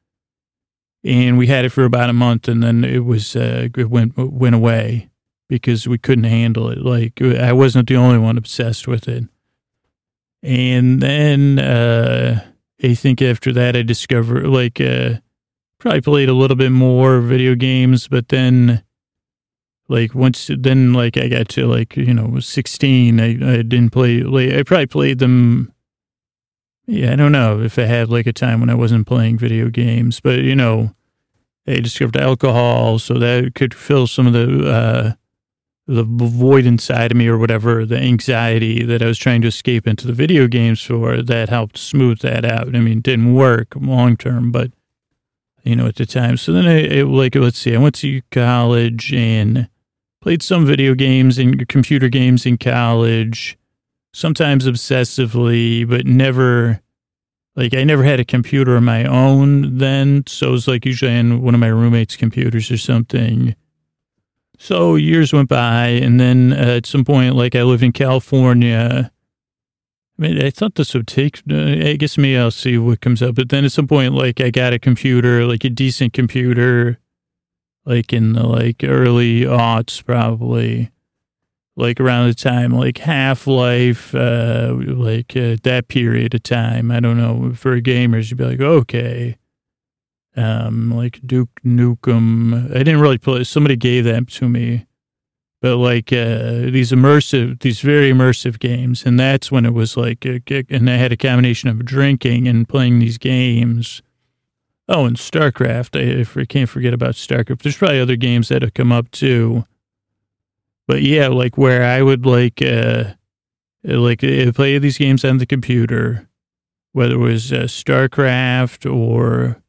[1.05, 4.17] and we had it for about a month, and then it was uh, it went
[4.17, 5.11] went away
[5.49, 6.79] because we couldn't handle it.
[6.79, 9.25] Like I wasn't the only one obsessed with it.
[10.43, 12.45] And then uh,
[12.83, 15.15] I think after that, I discovered like uh,
[15.79, 18.83] probably played a little bit more video games, but then
[19.89, 24.23] like once then like I got to like you know 16, I, I didn't play.
[24.23, 25.72] Like, I probably played them.
[26.87, 29.69] Yeah, I don't know if I had like a time when I wasn't playing video
[29.69, 30.95] games, but you know,
[31.67, 35.13] I discovered alcohol, so that could fill some of the uh,
[35.87, 39.87] the void inside of me or whatever, the anxiety that I was trying to escape
[39.87, 42.69] into the video games for, that helped smooth that out.
[42.69, 44.71] I mean, it didn't work long term, but
[45.65, 46.37] you know, at the time.
[46.37, 49.69] So then I, I, like, let's see, I went to college and
[50.21, 53.57] played some video games and computer games in college,
[54.13, 56.81] sometimes obsessively, but never,
[57.57, 60.25] like, I never had a computer of my own then.
[60.27, 63.55] So it was like usually on one of my roommates' computers or something.
[64.59, 69.11] So years went by, and then uh, at some point, like I live in California.
[70.17, 71.43] I mean, I thought this would take.
[71.51, 73.35] Uh, I guess me, I'll see what comes up.
[73.35, 77.01] But then at some point, like I got a computer, like a decent computer,
[77.85, 80.92] like in the like early aughts, probably,
[81.77, 86.91] like around the time like Half Life, uh, like uh, that period of time.
[86.91, 87.53] I don't know.
[87.55, 89.37] For gamers, you'd be like, okay.
[90.37, 92.71] um, like Duke Nukem.
[92.71, 93.45] I didn't really play.
[93.45, 94.87] Somebody gave that to me,
[95.61, 100.25] but like uh, these immersive, these very immersive games, and that's when it was like,
[100.25, 104.03] a, and I had a combination of drinking and playing these games.
[104.89, 105.97] Oh, and StarCraft.
[105.97, 107.63] I, I can't forget about StarCraft.
[107.63, 109.65] There's probably other games that have come up too,
[110.87, 113.15] but yeah, like where I would like, uh,
[113.85, 116.29] like uh, play these games on the computer,
[116.93, 119.63] whether it was uh, StarCraft or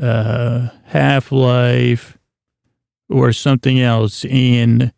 [0.00, 2.18] uh, Half Life
[3.08, 4.92] or something else, and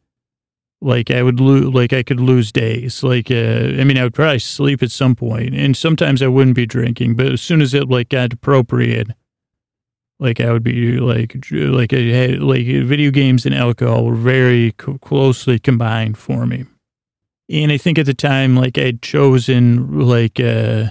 [0.80, 3.02] like I would lose, like I could lose days.
[3.02, 6.56] Like, uh, I mean, I would probably sleep at some point, and sometimes I wouldn't
[6.56, 7.16] be drinking.
[7.16, 9.08] But as soon as it like got appropriate,
[10.18, 14.72] like I would be like, like I had like video games and alcohol were very
[14.72, 16.64] co- closely combined for me.
[17.50, 20.88] And I think at the time, like I'd chosen like, uh,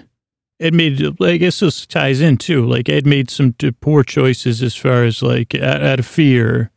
[0.59, 2.65] it made, I guess this ties in too.
[2.65, 6.69] Like I'd made some poor choices as far as like out, out of fear.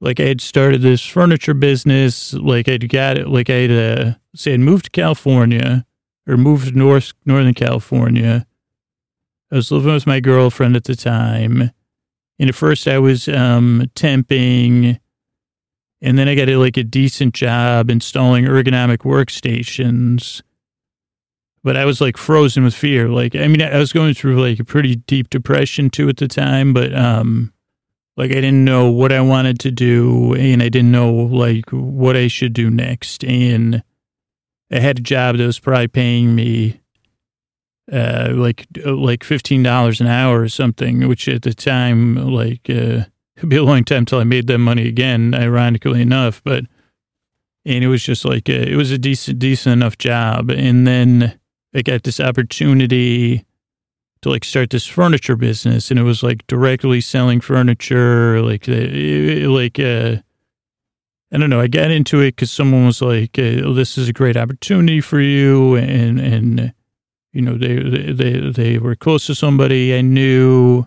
[0.00, 2.34] Like I had started this furniture business.
[2.34, 3.28] Like I'd got it.
[3.28, 5.86] Like I'd uh, say I'd moved to California
[6.28, 8.46] or moved to North Northern California.
[9.54, 11.70] I was living with my girlfriend at the time,
[12.40, 14.98] and at first I was um, temping,
[16.02, 20.42] and then I got a, like a decent job installing ergonomic workstations
[21.64, 23.08] but I was like frozen with fear.
[23.08, 26.28] Like, I mean, I was going through like a pretty deep depression too at the
[26.28, 27.52] time, but, um,
[28.16, 32.16] like I didn't know what I wanted to do and I didn't know like what
[32.16, 33.24] I should do next.
[33.24, 33.82] And
[34.70, 36.80] I had a job that was probably paying me,
[37.92, 43.04] uh, like, like $15 an hour or something, which at the time, like, uh,
[43.36, 46.64] it'd be a long time till I made that money again, ironically enough, but,
[47.66, 50.50] and it was just like, a, it was a decent, decent enough job.
[50.50, 51.38] And then,
[51.74, 53.44] I got this opportunity
[54.22, 59.50] to like start this furniture business and it was like directly selling furniture like uh,
[59.50, 60.16] like uh
[61.32, 61.60] I don't know.
[61.60, 65.18] I got into it because someone was like, uh, "This is a great opportunity for
[65.18, 66.72] you," and and
[67.34, 70.86] you know they they they were close to somebody I knew,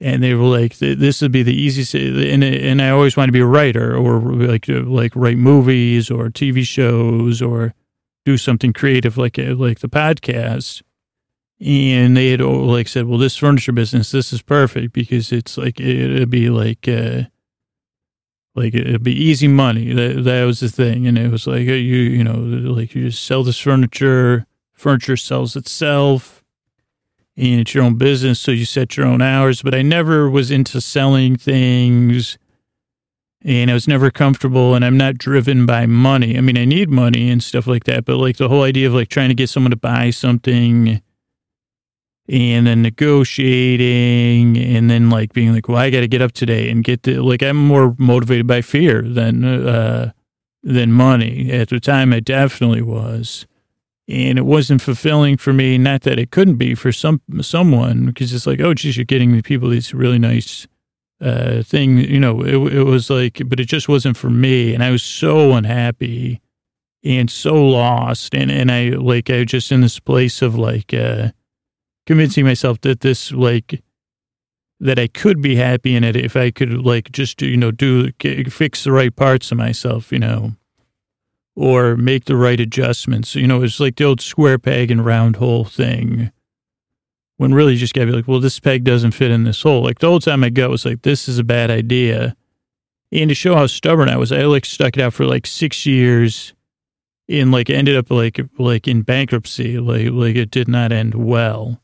[0.00, 3.32] and they were like, "This would be the easiest." And and I always wanted to
[3.32, 7.74] be a writer or like like write movies or TV shows or
[8.24, 10.82] do something creative like like the podcast.
[11.60, 15.78] And they had like said, well, this furniture business, this is perfect because it's like
[15.78, 17.22] it'd be like uh,
[18.56, 19.92] like it'd be easy money.
[19.92, 23.10] That that was the thing, and it was like uh, you you know like you
[23.10, 24.44] just sell this furniture,
[24.82, 26.42] furniture sells itself,
[27.36, 29.62] and it's your own business, so you set your own hours.
[29.62, 32.36] But I never was into selling things
[33.44, 36.36] and I was never comfortable and I'm not driven by money.
[36.36, 38.94] I mean, I need money and stuff like that, but like the whole idea of
[38.94, 41.02] like trying to get someone to buy something
[42.28, 46.70] and then negotiating and then like being like, well, I got to get up today
[46.70, 50.12] and get the, like, I'm more motivated by fear than, uh,
[50.62, 51.50] than money.
[51.50, 53.46] At the time, I definitely was.
[54.12, 55.78] And it wasn't fulfilling for me.
[55.78, 59.32] Not that it couldn't be for some someone, because it's like, oh, geez, you're getting
[59.34, 60.66] the people these really nice
[61.22, 64.74] uh, thing, you know, it, it was like, but it just wasn't for me.
[64.74, 66.40] And I was so unhappy
[67.04, 68.34] and so lost.
[68.34, 71.30] And, and I, like, I was just in this place of like, uh,
[72.06, 73.82] convincing myself that this, like,
[74.80, 78.10] that I could be happy in it if I could, like, just, you know, do,
[78.50, 80.54] fix the right parts of myself, you know,
[81.54, 83.34] or make the right adjustments.
[83.34, 86.30] You know, it's like the old square peg and round hole thing
[87.36, 89.82] when really you just gotta be like, well, this peg doesn't fit in this hole.
[89.82, 92.36] Like the whole time my gut was like, this is a bad idea.
[93.10, 95.84] And to show how stubborn I was, I like stuck it out for like six
[95.84, 96.54] years
[97.28, 99.78] and like ended up like, like in bankruptcy.
[99.78, 101.80] Like, like it did not end well.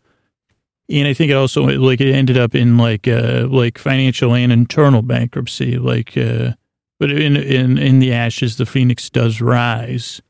[0.88, 4.52] And I think it also like it ended up in like, uh, like financial and
[4.52, 5.76] internal bankruptcy.
[5.76, 6.52] Like, uh,
[6.98, 10.20] but in, in, in the ashes, the Phoenix does rise.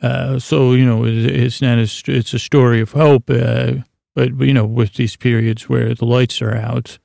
[0.00, 3.30] Uh, so, you know, it, it's not a, it's a story of hope.
[3.30, 3.74] Uh,
[4.14, 6.98] but you know, with these periods where the lights are out.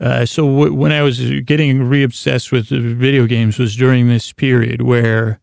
[0.00, 4.82] Uh, so w- when I was getting re-obsessed with video games was during this period
[4.82, 5.40] where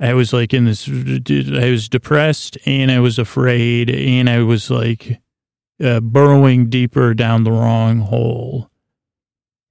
[0.00, 4.70] I was like in this, I was depressed and I was afraid and I was
[4.70, 5.20] like
[5.82, 8.70] uh, burrowing deeper down the wrong hole.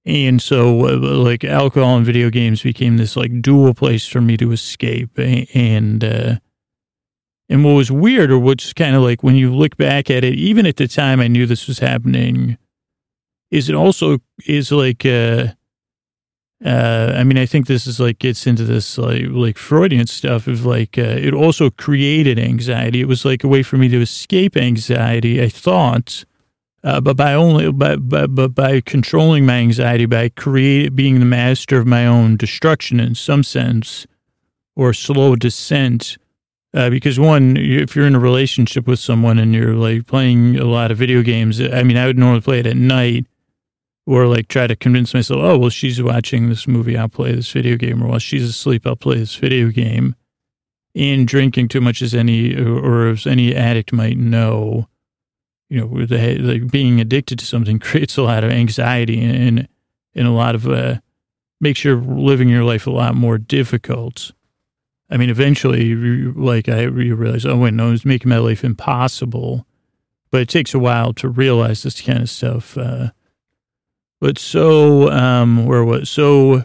[0.06, 4.36] And so, uh, like, alcohol and video games became this like dual place for me
[4.38, 5.18] to escape.
[5.18, 6.36] And, uh,
[7.50, 10.36] and what was weird, or what's kind of like when you look back at it,
[10.36, 12.58] even at the time I knew this was happening,
[13.52, 15.48] is it also is like, uh,
[16.66, 20.48] uh, I mean, I think this is like gets into this like like Freudian stuff
[20.48, 23.02] of like uh, it also created anxiety.
[23.02, 25.42] It was like a way for me to escape anxiety.
[25.42, 26.24] I thought
[26.84, 31.26] Uh, but by only, by, by, but by controlling my anxiety, by create, being the
[31.26, 34.06] master of my own destruction in some sense,
[34.76, 36.18] or slow descent,
[36.74, 40.66] uh, because one, if you're in a relationship with someone and you're like playing a
[40.66, 43.28] lot of video games, I mean, I would normally play it at night
[44.06, 47.52] or like try to convince myself, oh, well, she's watching this movie, I'll play this
[47.52, 50.16] video game, or while she's asleep, I'll play this video game.
[50.96, 54.88] And drinking too much as any, or as any addict might know,
[55.74, 59.68] you know, the, like being addicted to something creates a lot of anxiety and,
[60.14, 61.00] and a lot of, uh,
[61.60, 64.34] makes your living your life a lot more difficult.
[65.10, 69.66] I mean, eventually, like I you realize, oh wait, no, it's making my life impossible.
[70.30, 72.78] But it takes a while to realize this kind of stuff.
[72.78, 73.10] Uh,
[74.20, 76.64] but so, um, where was so?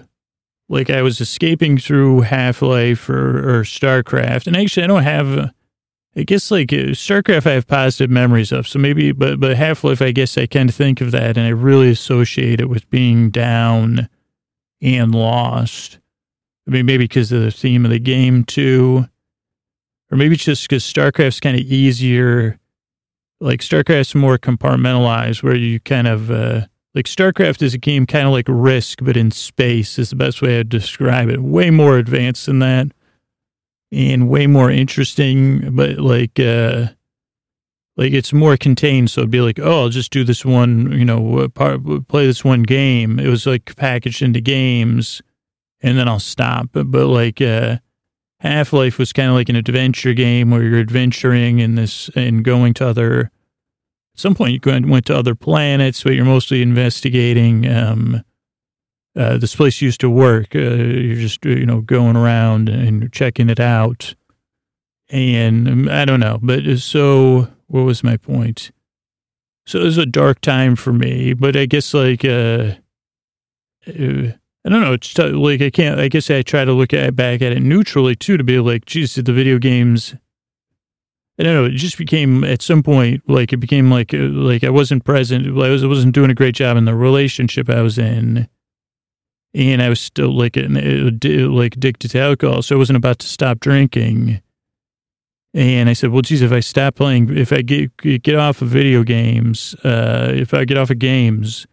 [0.70, 5.52] Like I was escaping through Half Life or, or StarCraft, and actually, I don't have.
[6.18, 8.66] I guess like uh, StarCraft, I have positive memories of.
[8.66, 11.46] So maybe, but but Half Life, I guess I kind of think of that, and
[11.46, 14.08] I really associate it with being down
[14.82, 16.00] and lost.
[16.66, 19.06] I mean, maybe because of the theme of the game too,
[20.10, 22.58] or maybe just because StarCraft's kind of easier.
[23.40, 26.62] Like StarCraft's more compartmentalized, where you kind of uh,
[26.96, 30.42] like StarCraft is a game kind of like Risk, but in space is the best
[30.42, 31.40] way I'd describe it.
[31.40, 32.88] Way more advanced than that,
[33.93, 35.74] and way more interesting.
[35.74, 36.89] But like, uh,
[37.97, 39.11] like it's more contained.
[39.11, 42.45] So it'd be like, oh, I'll just do this one, you know, part, play this
[42.45, 43.18] one game.
[43.18, 45.20] It was like packaged into games
[45.80, 46.68] and then I'll stop.
[46.72, 47.78] But, but like uh,
[48.41, 52.45] Half Life was kind of like an adventure game where you're adventuring in this and
[52.45, 53.30] going to other.
[54.14, 57.68] At some point, you went to other planets, but you're mostly investigating.
[57.68, 58.24] Um,
[59.18, 60.54] uh, this place used to work.
[60.54, 64.14] Uh, you're just you know going around and checking it out,
[65.10, 66.38] and um, I don't know.
[66.40, 68.70] But uh, so, what was my point?
[69.66, 72.74] So it was a dark time for me, but I guess like uh,
[73.88, 74.32] uh
[74.64, 74.92] I don't know.
[74.92, 75.98] It's t- like I can't.
[75.98, 78.84] I guess I try to look at back at it neutrally too, to be like,
[78.86, 80.14] geez, did the video games?
[81.40, 81.64] I don't know.
[81.64, 85.46] It just became at some point like it became like uh, like I wasn't present.
[85.46, 88.48] I was I wasn't doing a great job in the relationship I was in,
[89.59, 92.62] and I was still like uh, like addicted to alcohol.
[92.62, 94.40] So I wasn't about to stop drinking.
[95.52, 98.68] And I said, well, geez, if I stop playing, if I get get off of
[98.68, 101.66] video games, uh, if I get off of games,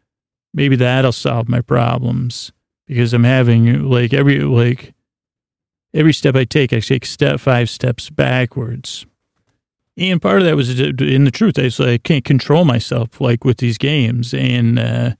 [0.53, 2.51] maybe that'll solve my problems
[2.87, 4.95] because I'm having like every like
[5.93, 9.05] every step I take, I take step five steps backwards.
[9.97, 11.59] And part of that was in the truth.
[11.59, 15.11] I was like, I can't control myself like with these games, and uh,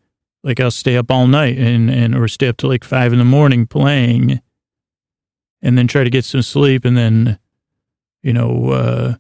[0.45, 3.19] like I'll stay up all night and and or stay up to like five in
[3.19, 4.39] the morning playing,
[5.61, 7.39] and then try to get some sleep, and then
[8.21, 9.15] you know uh,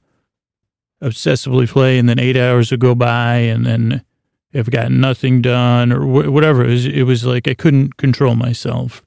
[1.03, 4.05] obsessively play, and then eight hours will go by, and then
[4.53, 6.63] I've got nothing done or wh- whatever.
[6.63, 9.03] It was, it was, like I couldn't control myself.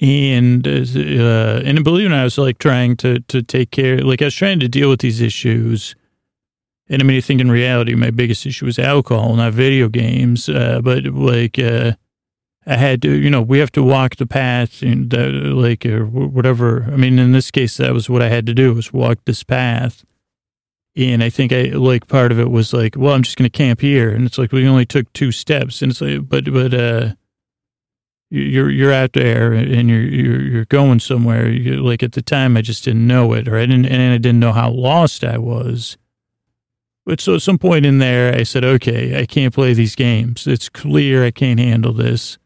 [0.00, 4.26] And, uh, and believe me, I was like trying to, to take care, like I
[4.26, 5.94] was trying to deal with these issues.
[6.90, 10.48] And I mean, I think in reality, my biggest issue was alcohol, not video games.
[10.48, 11.92] Uh, but like, uh,
[12.66, 16.04] I had to, you know, we have to walk the path and uh, like, or
[16.04, 16.84] whatever.
[16.92, 19.44] I mean, in this case, that was what I had to do was walk this
[19.44, 20.04] path.
[20.96, 23.56] And I think I like part of it was like, well, I'm just going to
[23.56, 24.10] camp here.
[24.10, 25.82] And it's like, we only took two steps.
[25.82, 27.14] And it's like, but, but, uh,
[28.32, 31.48] you're, you're out there and you're, you're, you're going somewhere.
[31.48, 34.18] You're, like at the time, I just didn't know it or I didn't, and I
[34.18, 35.96] didn't know how lost I was.
[37.10, 40.46] But so at some point in there, I said, okay, I can't play these games.
[40.46, 42.38] It's clear I can't handle this.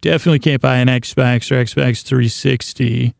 [0.00, 3.14] Definitely can't buy an Xbox or Xbox 360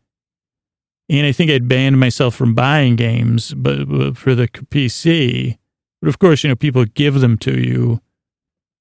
[1.07, 5.57] and I think I'd banned myself from buying games, but, but for the PC.
[6.01, 8.01] But of course, you know, people give them to you.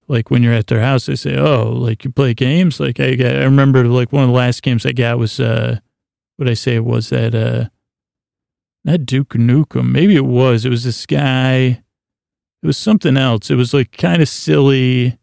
[0.09, 3.15] Like when you're at their house, they say, "Oh, like you play games." Like I,
[3.15, 5.79] got, I remember, like one of the last games I got was, uh,
[6.37, 7.69] what I say was that, uh,
[8.85, 9.91] not Duke Nukem.
[9.91, 10.65] Maybe it was.
[10.65, 11.83] It was this guy.
[12.63, 13.51] It was something else.
[13.51, 15.19] It was like kind of silly.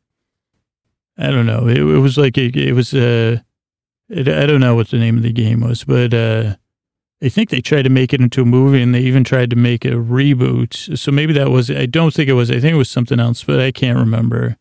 [1.17, 1.67] I don't know.
[1.67, 2.93] It, it was like it, was.
[2.93, 3.39] Uh,
[4.09, 6.55] it, I don't know what the name of the game was, but uh,
[7.23, 9.55] I think they tried to make it into a movie and they even tried to
[9.55, 10.97] make a reboot.
[10.97, 13.43] So maybe that was, I don't think it was, I think it was something else,
[13.43, 14.57] but I can't remember.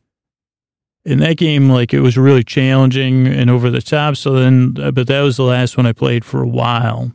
[1.07, 4.17] In that game, like it was really challenging and over the top.
[4.17, 7.13] So then, uh, but that was the last one I played for a while.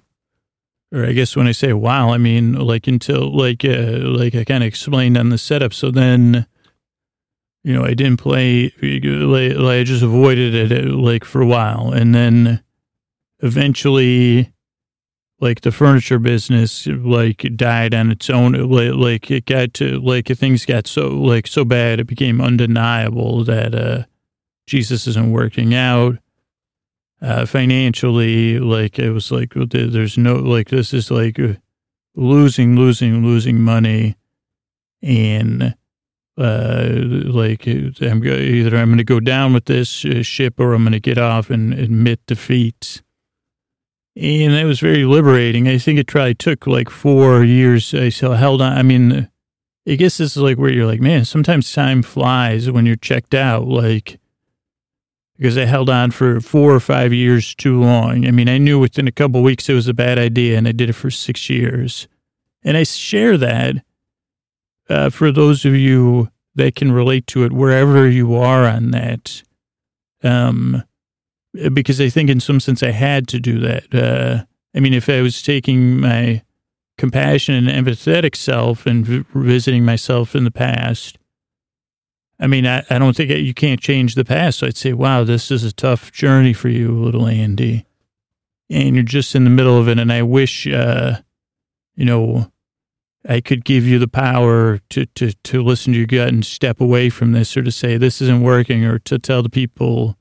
[0.95, 4.45] Or I guess when I say while, I mean like until, like, uh, like I
[4.45, 5.73] kind of explained on the setup.
[5.73, 6.47] So then,
[7.63, 11.91] you know, I didn't play, like, I just avoided it like for a while.
[11.91, 12.63] And then
[13.39, 14.53] eventually,
[15.39, 20.65] like the furniture business like died on its own like it got to like things
[20.65, 24.03] got so like so bad it became undeniable that uh
[24.65, 26.17] jesus isn't working out
[27.25, 31.39] uh financially like it was like there's no like this is like
[32.15, 34.15] losing losing losing money
[35.01, 35.75] and
[36.37, 40.91] uh like i'm either i'm going to go down with this ship or i'm going
[40.91, 43.01] to get off and admit defeat
[44.17, 45.67] and that was very liberating.
[45.67, 47.93] I think it probably took like four years.
[47.93, 48.73] I still held on.
[48.73, 49.29] I mean,
[49.87, 53.33] I guess this is like where you're like, man, sometimes time flies when you're checked
[53.33, 53.67] out.
[53.67, 54.19] Like,
[55.37, 58.25] because I held on for four or five years too long.
[58.25, 60.71] I mean, I knew within a couple weeks it was a bad idea, and I
[60.71, 62.07] did it for six years.
[62.63, 63.75] And I share that
[64.89, 69.43] uh, for those of you that can relate to it, wherever you are on that.
[70.23, 70.83] Um,
[71.73, 73.93] because I think in some sense I had to do that.
[73.93, 76.41] Uh, I mean, if I was taking my
[76.97, 81.17] compassionate and empathetic self and v- visiting myself in the past,
[82.39, 84.59] I mean, I, I don't think you can't change the past.
[84.59, 87.85] So I'd say, wow, this is a tough journey for you, little Andy.
[88.69, 89.99] And you're just in the middle of it.
[89.99, 91.21] And I wish, uh,
[91.95, 92.51] you know,
[93.27, 96.81] I could give you the power to, to, to listen to your gut and step
[96.81, 100.17] away from this or to say this isn't working or to tell the people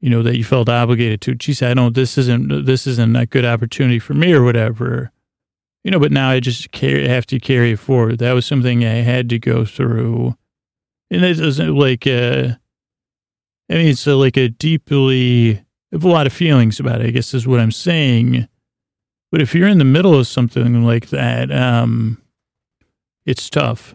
[0.00, 1.34] you know, that you felt obligated to.
[1.34, 5.12] Geez, I don't, this isn't, this isn't a good opportunity for me or whatever.
[5.84, 8.18] You know, but now I just carry, have to carry it forward.
[8.18, 10.36] That was something I had to go through.
[11.10, 12.54] And it isn't like, uh,
[13.68, 17.08] I mean, it's a, like a deeply, I have a lot of feelings about it,
[17.08, 18.48] I guess is what I'm saying.
[19.32, 22.20] But if you're in the middle of something like that, um,
[23.26, 23.94] it's tough.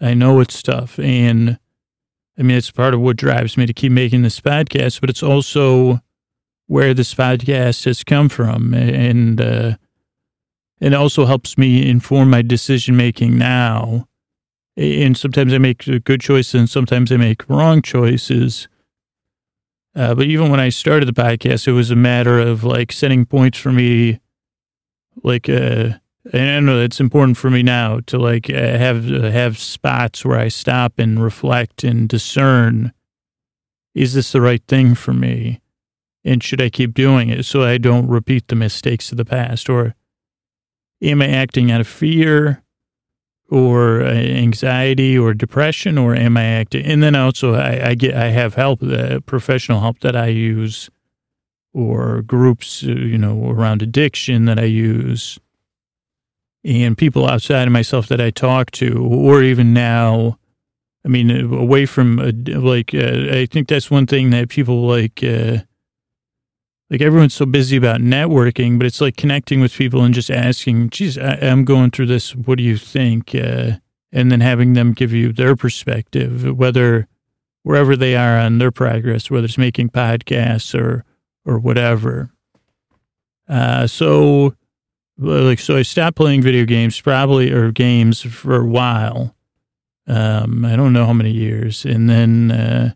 [0.00, 0.98] I know it's tough.
[0.98, 1.58] And,
[2.38, 5.22] I mean, it's part of what drives me to keep making this podcast, but it's
[5.22, 6.00] also
[6.66, 8.74] where this podcast has come from.
[8.74, 9.76] And, uh,
[10.80, 14.08] it also helps me inform my decision making now.
[14.76, 18.68] And sometimes I make good choices and sometimes I make wrong choices.
[19.94, 23.24] Uh, but even when I started the podcast, it was a matter of like setting
[23.24, 24.18] points for me,
[25.22, 25.90] like, uh,
[26.32, 30.38] and I know it's important for me now to like uh, have have spots where
[30.38, 32.92] I stop and reflect and discern:
[33.94, 35.60] is this the right thing for me,
[36.24, 39.68] and should I keep doing it so I don't repeat the mistakes of the past,
[39.68, 39.94] or
[41.02, 42.63] am I acting out of fear,
[43.54, 46.84] or uh, anxiety, or depression, or am I acting?
[46.84, 50.90] And then also I, I get I have help, uh, professional help that I use,
[51.72, 55.38] or groups uh, you know around addiction that I use
[56.64, 60.38] and people outside of myself that I talk to, or even now,
[61.04, 65.22] I mean, away from uh, like, uh, I think that's one thing that people like,
[65.22, 65.58] uh,
[66.94, 70.90] like everyone's so busy about networking, but it's like connecting with people and just asking,
[70.90, 72.36] geez, I, am going through this.
[72.36, 73.34] What do you think?
[73.34, 73.78] Uh,
[74.12, 77.08] and then having them give you their perspective, whether
[77.64, 81.04] wherever they are on their progress, whether it's making podcasts or,
[81.44, 82.30] or whatever.
[83.48, 84.54] Uh, so,
[85.18, 89.34] like so I stopped playing video games probably or games for a while.
[90.06, 91.84] Um, I don't know how many years.
[91.84, 92.94] And then uh,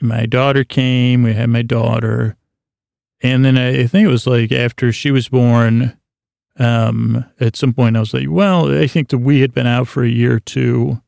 [0.00, 2.36] my daughter came, we had my daughter.
[3.20, 5.98] And then I, think it was like after she was born,
[6.58, 9.88] um, at some point I was like, well, I think the Wii had been out
[9.88, 11.02] for a year or two.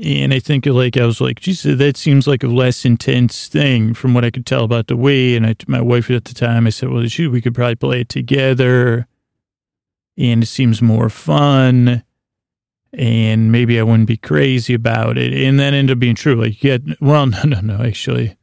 [0.00, 3.94] And I think like I was like, geez, that seems like a less intense thing
[3.94, 5.36] from what I could tell about the Wii.
[5.36, 8.00] And I, my wife at the time, I said, well, shoot, we could probably play
[8.02, 9.08] it together
[10.16, 12.04] and it seems more fun
[12.92, 15.32] and maybe I wouldn't be crazy about it.
[15.32, 16.34] And that ended up being true.
[16.34, 18.36] Like, yeah, well, no, no, no, actually,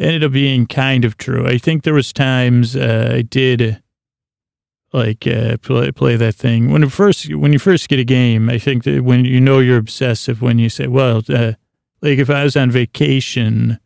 [0.00, 1.46] ended up being kind of true.
[1.46, 3.82] I think there was times uh, I did
[4.92, 8.50] like uh, play, play that thing when first when you first get a game.
[8.50, 11.52] I think that when you know you're obsessive, when you say, well, uh,
[12.02, 13.78] like if I was on vacation,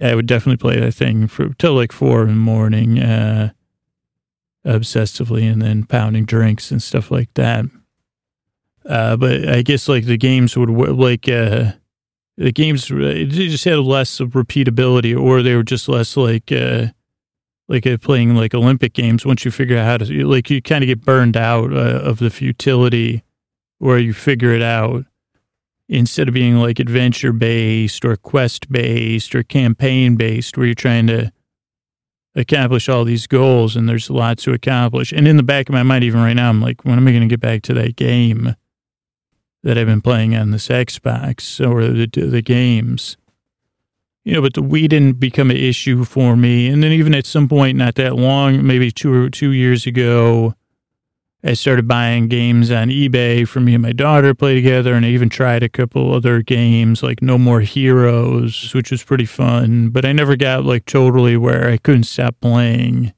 [0.00, 2.98] I would definitely play that thing for till like four in the morning.
[2.98, 3.50] Uh,
[4.66, 7.64] obsessively and then pounding drinks and stuff like that.
[8.84, 11.72] Uh, but I guess like the games would like, uh,
[12.36, 16.86] the games, they just had less repeatability or they were just less like, uh,
[17.68, 19.24] like uh, playing like Olympic games.
[19.24, 22.18] Once you figure out how to, like, you kind of get burned out uh, of
[22.18, 23.24] the futility
[23.80, 25.04] or you figure it out
[25.88, 31.06] instead of being like adventure based or quest based or campaign based where you're trying
[31.06, 31.30] to
[32.34, 35.12] accomplish all these goals and there's a lot to accomplish.
[35.12, 37.12] And in the back of my mind, even right now, I'm like, when am I
[37.12, 38.54] going to get back to that game
[39.66, 43.16] that I've been playing on this Xbox or the, the games?
[44.26, 46.66] you know, but the Wii didn't become an issue for me.
[46.66, 50.52] And then even at some point, not that long, maybe two or two years ago,
[51.44, 54.94] I started buying games on eBay for me and my daughter to play together.
[54.94, 59.26] And I even tried a couple other games like No More Heroes, which was pretty
[59.26, 59.90] fun.
[59.90, 63.12] But I never got like totally where I couldn't stop playing.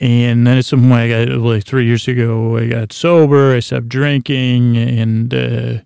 [0.00, 3.60] And then at some point, I got like three years ago, I got sober, I
[3.60, 5.82] stopped drinking, and, uh,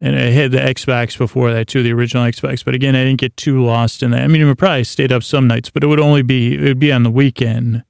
[0.00, 2.64] and I had the Xbox before that too, the original Xbox.
[2.64, 4.22] But again, I didn't get too lost in that.
[4.22, 6.78] I mean, I probably stayed up some nights, but it would only be, it would
[6.78, 7.84] be on the weekend.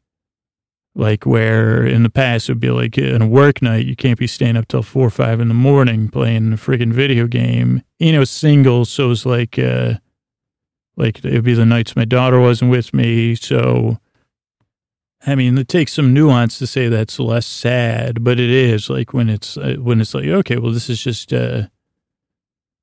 [0.96, 4.18] Like where in the past it would be like in a work night, you can't
[4.18, 7.82] be staying up till four or five in the morning playing a freaking video game.
[7.98, 8.86] You know, single.
[8.86, 9.94] So it's like, uh,
[10.96, 13.34] like it would be the nights my daughter wasn't with me.
[13.34, 13.98] So,
[15.26, 19.12] I mean, it takes some nuance to say that's less sad, but it is like
[19.12, 21.64] when it's, uh, when it's like, okay, well, this is just, uh,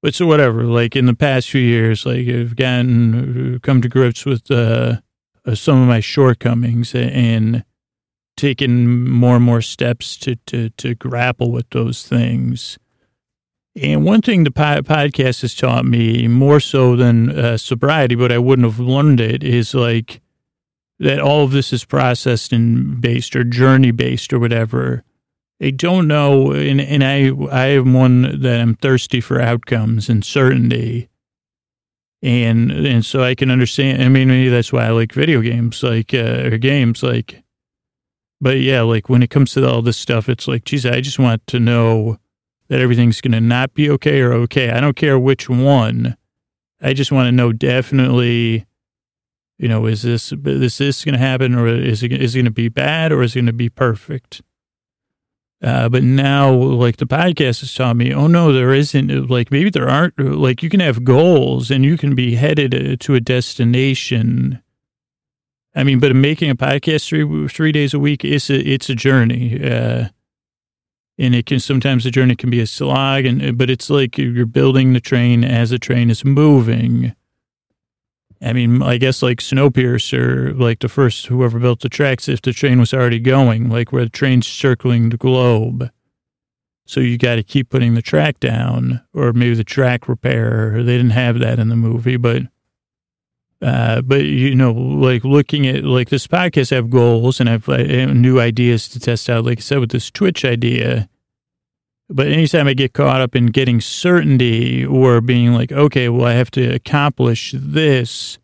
[0.01, 4.25] but so whatever, like in the past few years, like I've gotten, come to grips
[4.25, 4.97] with, uh,
[5.45, 7.63] uh some of my shortcomings and,
[8.35, 12.77] taken more and more steps to, to, to grapple with those things.
[13.81, 18.37] And one thing the podcast has taught me more so than uh, sobriety, but I
[18.37, 20.21] wouldn't have learned it, is like
[21.03, 25.03] that all of this is processed and based or journey based or whatever.
[25.61, 30.25] I don't know, and, and I I am one that I'm thirsty for outcomes and
[30.25, 31.09] certainty,
[32.21, 34.01] and and so I can understand.
[34.01, 37.43] I mean, maybe that's why I like video games, like uh, or games, like
[38.43, 41.17] but yeah, like when it comes to all this stuff, it's like, geez, I just
[41.17, 42.17] want to know
[42.67, 44.69] that everything's going to not be okay or okay.
[44.69, 46.17] I don't care which one.
[46.81, 48.65] I just want to know definitely,
[49.57, 52.45] you know, is this, is this going to happen or is it, is it going
[52.45, 54.41] to be bad or is it going to be perfect?
[55.61, 59.29] Uh, but now, like the podcast has taught me, oh no, there isn't.
[59.29, 60.19] Like maybe there aren't.
[60.19, 64.61] Like you can have goals and you can be headed uh, to a destination
[65.75, 68.95] I mean, but making a podcast three three days a week is a it's a
[68.95, 70.09] journey, uh,
[71.17, 74.45] and it can sometimes the journey can be a slog, and but it's like you're
[74.45, 77.15] building the train as the train is moving.
[78.43, 82.51] I mean, I guess like Snowpiercer, like the first whoever built the tracks, if the
[82.51, 85.89] train was already going, like where the train's circling the globe.
[86.85, 90.83] So you got to keep putting the track down, or maybe the track repair.
[90.83, 92.43] They didn't have that in the movie, but
[93.61, 97.53] uh, but you know, like looking at like this podcast, I have goals and I
[97.53, 99.45] have, I have new ideas to test out.
[99.45, 101.07] Like I said, with this Twitch idea.
[102.13, 106.33] But anytime I get caught up in getting certainty or being like, okay, well, I
[106.33, 108.37] have to accomplish this.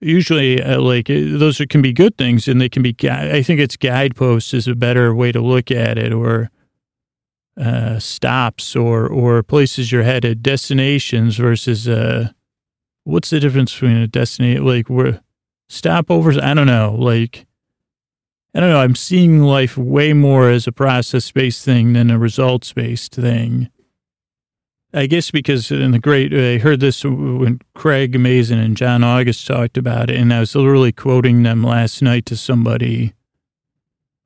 [0.00, 2.96] Usually, uh, like uh, those can be good things, and they can be.
[3.08, 6.50] I think it's guideposts is a better way to look at it, or
[7.60, 11.86] uh, stops, or or places you're headed, destinations versus.
[11.86, 12.30] Uh,
[13.04, 15.20] what's the difference between a destiny like where
[15.70, 16.40] stopovers?
[16.40, 16.96] I don't know.
[16.98, 17.46] Like
[18.54, 18.80] I don't know.
[18.80, 23.70] I'm seeing life way more as a process based thing than a results based thing.
[24.94, 29.46] I guess because in the great, I heard this when Craig Mazin and John August
[29.46, 33.14] talked about it, and I was literally quoting them last night to somebody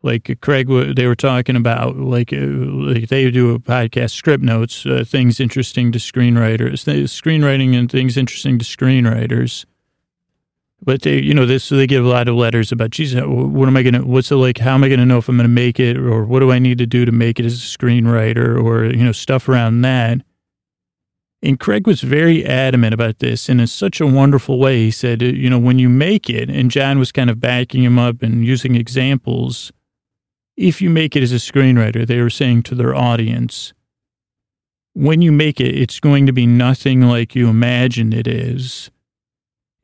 [0.07, 5.05] like Craig, they were talking about like, uh, like they do a podcast, Scriptnotes, uh,
[5.05, 9.67] things interesting to screenwriters, screenwriting and things interesting to screenwriters.
[10.83, 13.23] But they, you know, this so they give a lot of letters about, geez, uh,
[13.23, 14.05] what am I gonna?
[14.05, 14.59] What's it like?
[14.59, 16.79] How am I gonna know if I'm gonna make it, or what do I need
[16.79, 20.21] to do to make it as a screenwriter, or you know, stuff around that.
[21.43, 24.85] And Craig was very adamant about this, and in such a wonderful way.
[24.85, 27.99] He said, you know, when you make it, and John was kind of backing him
[27.99, 29.73] up and using examples
[30.57, 33.73] if you make it as a screenwriter, they were saying to their audience,
[34.95, 38.91] when you make it, it's going to be nothing like you imagined it is.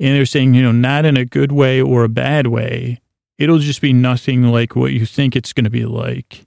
[0.03, 3.01] And they're saying, you know, not in a good way or a bad way.
[3.39, 6.45] It'll just be nothing like what you think it's going to be like.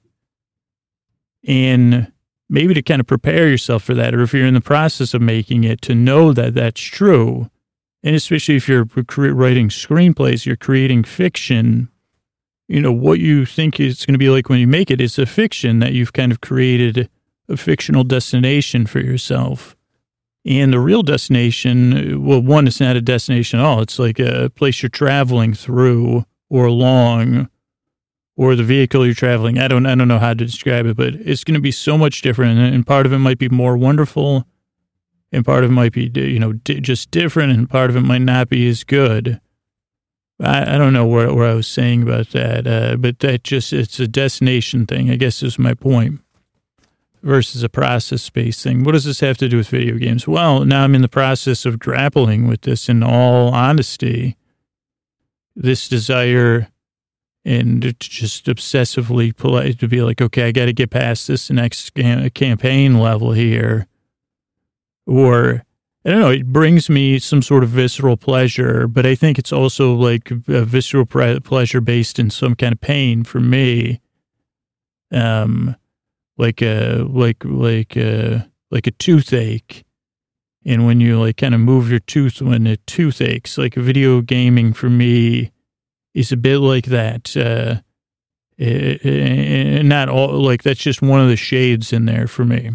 [1.47, 2.11] And
[2.49, 5.21] maybe to kind of prepare yourself for that, or if you're in the process of
[5.21, 7.49] making it, to know that that's true.
[8.03, 11.89] And especially if you're writing screenplays, you're creating fiction
[12.67, 15.19] you know, what you think it's going to be like when you make it is
[15.19, 17.09] a fiction that you've kind of created
[17.47, 19.75] a fictional destination for yourself.
[20.45, 23.81] And the real destination, well, one, it's not a destination at all.
[23.81, 27.49] It's like a place you're traveling through or along
[28.37, 29.57] or the vehicle you're traveling.
[29.57, 31.97] I don't, I don't know how to describe it, but it's going to be so
[31.97, 32.59] much different.
[32.59, 34.45] And part of it might be more wonderful
[35.31, 38.21] and part of it might be, you know, just different and part of it might
[38.21, 39.41] not be as good.
[40.39, 43.99] I, I don't know where, I was saying about that, uh, but that just, it's
[43.99, 46.19] a destination thing, I guess is my point.
[47.25, 48.83] Versus a process based thing.
[48.83, 50.27] What does this have to do with video games?
[50.27, 54.37] Well, now I'm in the process of grappling with this in all honesty.
[55.55, 56.67] This desire
[57.43, 61.93] and just obsessively polite to be like, okay, I got to get past this next
[61.93, 63.87] campaign level here.
[65.07, 65.63] Or,
[66.03, 69.53] I don't know, it brings me some sort of visceral pleasure, but I think it's
[69.53, 74.01] also like a visceral pleasure based in some kind of pain for me.
[75.11, 75.75] Um,
[76.37, 79.83] like a, like, like a, like a toothache.
[80.65, 84.21] And when you like kind of move your tooth when the tooth aches like video
[84.21, 85.51] gaming for me,
[86.15, 87.37] is a bit like that.
[87.37, 87.81] Uh,
[88.57, 92.71] eh, eh, not all like that's just one of the shades in there for me.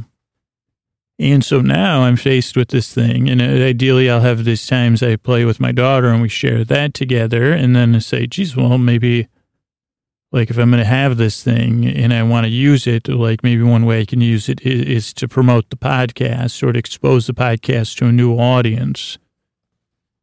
[1.19, 5.17] And so now I'm faced with this thing, and ideally I'll have these times I
[5.17, 8.79] play with my daughter and we share that together, and then I say, geez, well,
[8.79, 9.29] maybe
[10.33, 13.43] like if I'm going to have this thing and I want to use it, like
[13.43, 16.79] maybe one way I can use it is, is to promote the podcast or to
[16.79, 19.19] expose the podcast to a new audience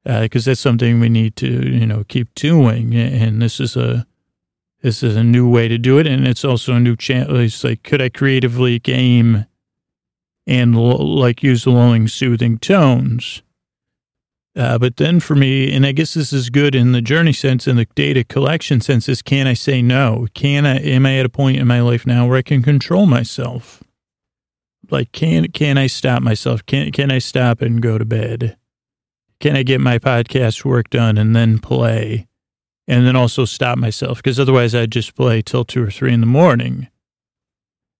[0.05, 2.95] because uh, that's something we need to you know keep doing.
[2.95, 4.07] And this is a
[4.81, 7.27] this is a new way to do it, and it's also a new chance.
[7.29, 9.45] It's like could I creatively game
[10.45, 13.41] and like use lulling, soothing tones.
[14.57, 17.67] Uh, but then for me, and I guess this is good in the journey sense
[17.67, 20.27] and the data collection sense, is can I say no?
[20.33, 23.05] Can I, am I at a point in my life now where I can control
[23.05, 23.83] myself?
[24.89, 26.65] Like, can, can I stop myself?
[26.65, 28.57] Can, can I stop and go to bed?
[29.39, 32.27] can I get my podcast work done and then play
[32.87, 34.17] and then also stop myself?
[34.17, 36.87] Because otherwise I'd just play till two or three in the morning.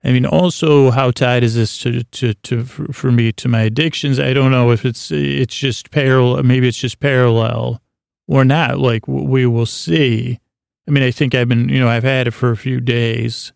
[0.03, 4.19] I mean, also, how tied is this to, to, to, for me to my addictions?
[4.19, 7.81] I don't know if it's, it's just parallel, maybe it's just parallel
[8.27, 8.79] or not.
[8.79, 10.39] Like we will see.
[10.87, 13.51] I mean, I think I've been, you know, I've had it for a few days,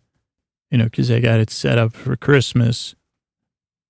[0.70, 2.94] you know, cause I got it set up for Christmas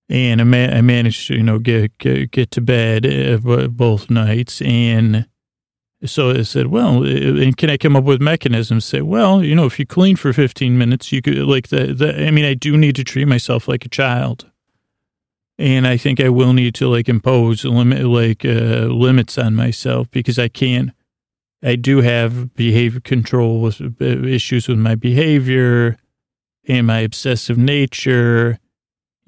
[0.08, 4.10] and I, ma- I managed to, you know, get, get, get to bed uh, both
[4.10, 4.60] nights.
[4.60, 5.26] And
[6.04, 8.84] so I said, well, and can I come up with mechanisms?
[8.84, 12.26] Say, well, you know, if you clean for 15 minutes, you could like the, the,
[12.26, 14.50] I mean, I do need to treat myself like a child.
[15.58, 20.10] And I think I will need to like impose limit, like uh, limits on myself
[20.10, 20.90] because I can't,
[21.62, 25.96] I do have behavior control with uh, issues with my behavior
[26.66, 28.58] and my obsessive nature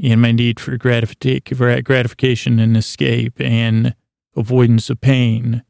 [0.03, 3.95] and my need for gratification and escape and
[4.37, 5.63] avoidance of pain.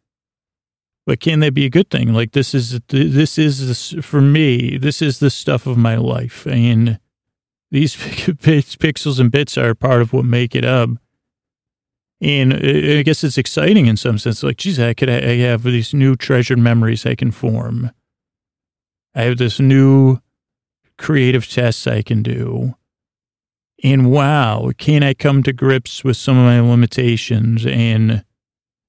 [1.06, 2.14] But can that be a good thing?
[2.14, 4.78] Like this is this is for me.
[4.78, 6.98] This is the stuff of my life, and
[7.70, 10.90] these pixels and bits are part of what make it up.
[12.20, 14.42] And I guess it's exciting in some sense.
[14.42, 17.90] Like, geez, I could I have these new treasured memories I can form.
[19.14, 20.20] I have this new
[20.96, 22.74] creative tests I can do.
[23.82, 28.24] And wow, can I come to grips with some of my limitations and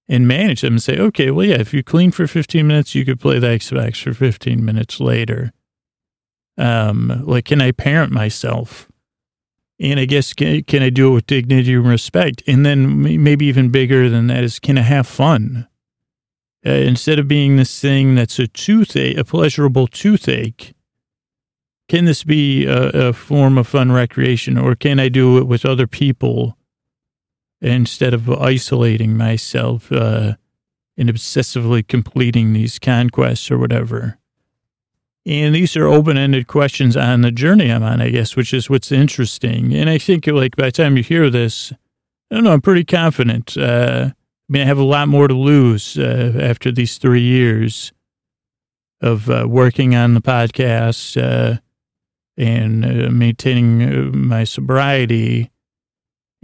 [0.08, 3.06] and manage them and say, okay, well, yeah, if you clean for 15 minutes, you
[3.06, 5.52] could play the Xbox for 15 minutes later.
[6.58, 8.88] Um, like, can I parent myself?
[9.80, 12.44] And I guess, can, can I do it with dignity and respect?
[12.48, 15.68] And then maybe even bigger than that is, can I have fun?
[16.66, 20.74] Uh, instead of being this thing that's a toothache, a pleasurable toothache,
[21.88, 25.66] can this be a, a, form of fun recreation or can I do it with
[25.66, 26.58] other people
[27.74, 30.36] instead of isolating myself uh,
[30.98, 34.18] and obsessively completing these conquests or whatever?
[35.26, 38.70] And these are open ended questions on the journey I'm on, I guess, which is
[38.70, 39.74] what's interesting.
[39.74, 41.74] And I think, like, by the time you hear this,
[42.30, 43.58] I don't know, I'm pretty confident.
[43.58, 44.14] Uh, I
[44.48, 47.92] mean, I have a lot more to lose uh, after these three years
[49.02, 51.60] of uh, working on the podcast uh,
[52.38, 55.50] and uh, maintaining uh, my sobriety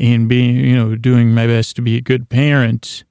[0.02, 3.04] and being, you know, doing my best to be a good parent,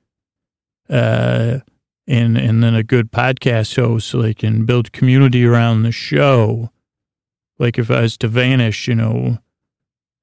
[0.88, 1.58] uh,
[2.06, 6.70] and and then a good podcast host, I can build community around the show.
[7.58, 9.38] Like if I was to vanish, you know,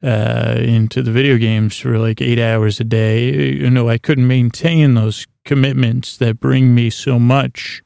[0.04, 4.28] uh, into the video games for like eight hours a day, you know, I couldn't
[4.28, 7.82] maintain those commitments that bring me so much,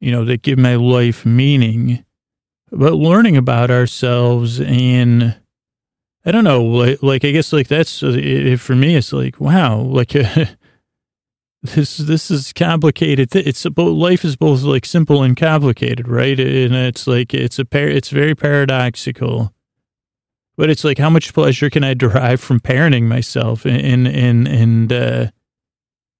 [0.00, 2.04] you know, that give my life meaning
[2.74, 5.36] but learning about ourselves and
[6.26, 8.96] I don't know, like, like I guess like that's it, for me.
[8.96, 10.08] It's like wow, like
[11.62, 13.34] this this is complicated.
[13.36, 16.38] It's about life is both like simple and complicated, right?
[16.38, 19.52] And it's like it's a par- it's very paradoxical.
[20.56, 24.92] But it's like how much pleasure can I derive from parenting myself and and and
[24.92, 25.30] uh,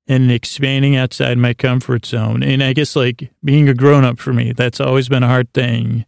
[0.07, 2.43] and expanding outside my comfort zone?
[2.43, 5.51] And I guess like being a grown up for me, that's always been a hard
[5.55, 6.05] thing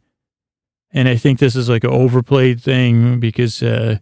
[0.97, 3.99] And I think this is like an overplayed thing because, uh,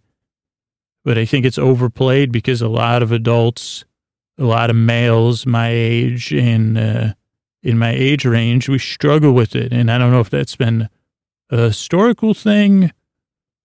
[1.05, 3.85] but I think it's overplayed because a lot of adults,
[4.39, 7.15] a lot of males my age and uh,
[7.65, 9.73] in my age range, we struggle with it.
[9.73, 10.89] And I don't know if that's been
[11.51, 12.93] a historical thing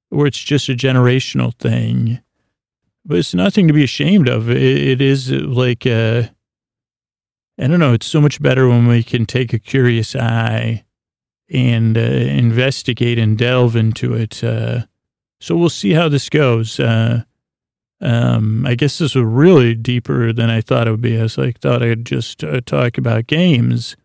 [0.09, 2.21] or it's just a generational thing,
[3.05, 4.49] but it's nothing to be ashamed of.
[4.49, 6.23] it, it is like, uh,
[7.59, 10.83] I don't know, it's so much better when we can take a curious eye
[11.51, 14.43] and uh, investigate and delve into it.
[14.43, 14.81] Uh,
[15.39, 16.79] so we'll see how this goes.
[16.79, 17.23] Uh,
[18.01, 21.19] um, I guess this was really deeper than I thought it would be.
[21.19, 23.97] I was like, thought I'd just uh, talk about games.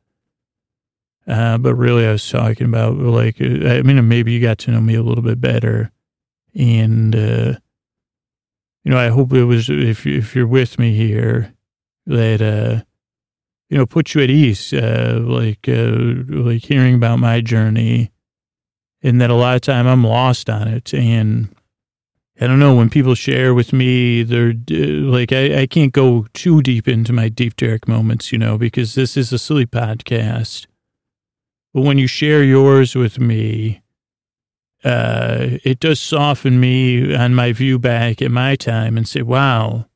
[1.27, 4.71] Uh, but really, I was talking about like, uh, I mean, maybe you got to
[4.71, 5.91] know me a little bit better,
[6.55, 11.55] and you know, I hope it was if if you're with me here
[12.05, 12.85] that
[13.75, 15.91] you know, put you at ease, uh, like uh,
[16.29, 18.13] like hearing about my journey,
[19.03, 21.53] and that a lot of time I'm lost on it, and
[22.41, 26.63] I don't know when people share with me, they're like I, I can't go too
[26.63, 30.69] deep into my deep dark moments, you know, because this is a silly podcast.
[31.73, 33.83] But when you share yours with me,
[34.85, 39.87] uh, it does soften me on my view back at my time and say, wow.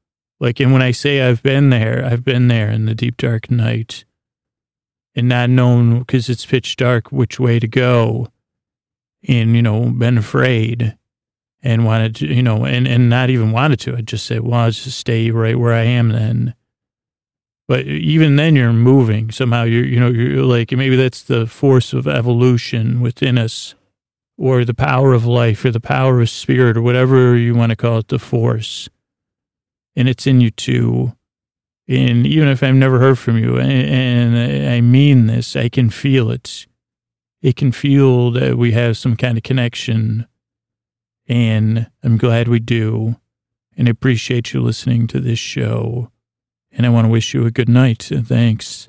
[0.41, 3.51] Like, and when I say I've been there, I've been there in the deep dark
[3.51, 4.05] night
[5.14, 8.28] and not known because it's pitch dark which way to go
[9.26, 10.97] and, you know, been afraid
[11.62, 13.97] and wanted to, you know, and, and not even wanted to.
[13.97, 16.55] I just said, well, I'll just stay right where I am then.
[17.66, 19.64] But even then, you're moving somehow.
[19.64, 23.74] You're, you know, you're like maybe that's the force of evolution within us,
[24.39, 27.76] or the power of life, or the power of spirit, or whatever you want to
[27.76, 28.89] call it, the force.
[29.99, 31.13] And it's in you too.
[31.89, 36.31] And even if I've never heard from you, and, I mean this, I can feel
[36.31, 36.67] it.
[37.43, 40.27] It can feel that we have some kind of connection.
[41.27, 43.17] And I'm glad we do.
[43.77, 46.11] And I appreciate you listening to this show
[46.71, 48.09] and I want to wish you a good night.
[48.13, 48.89] Thanks.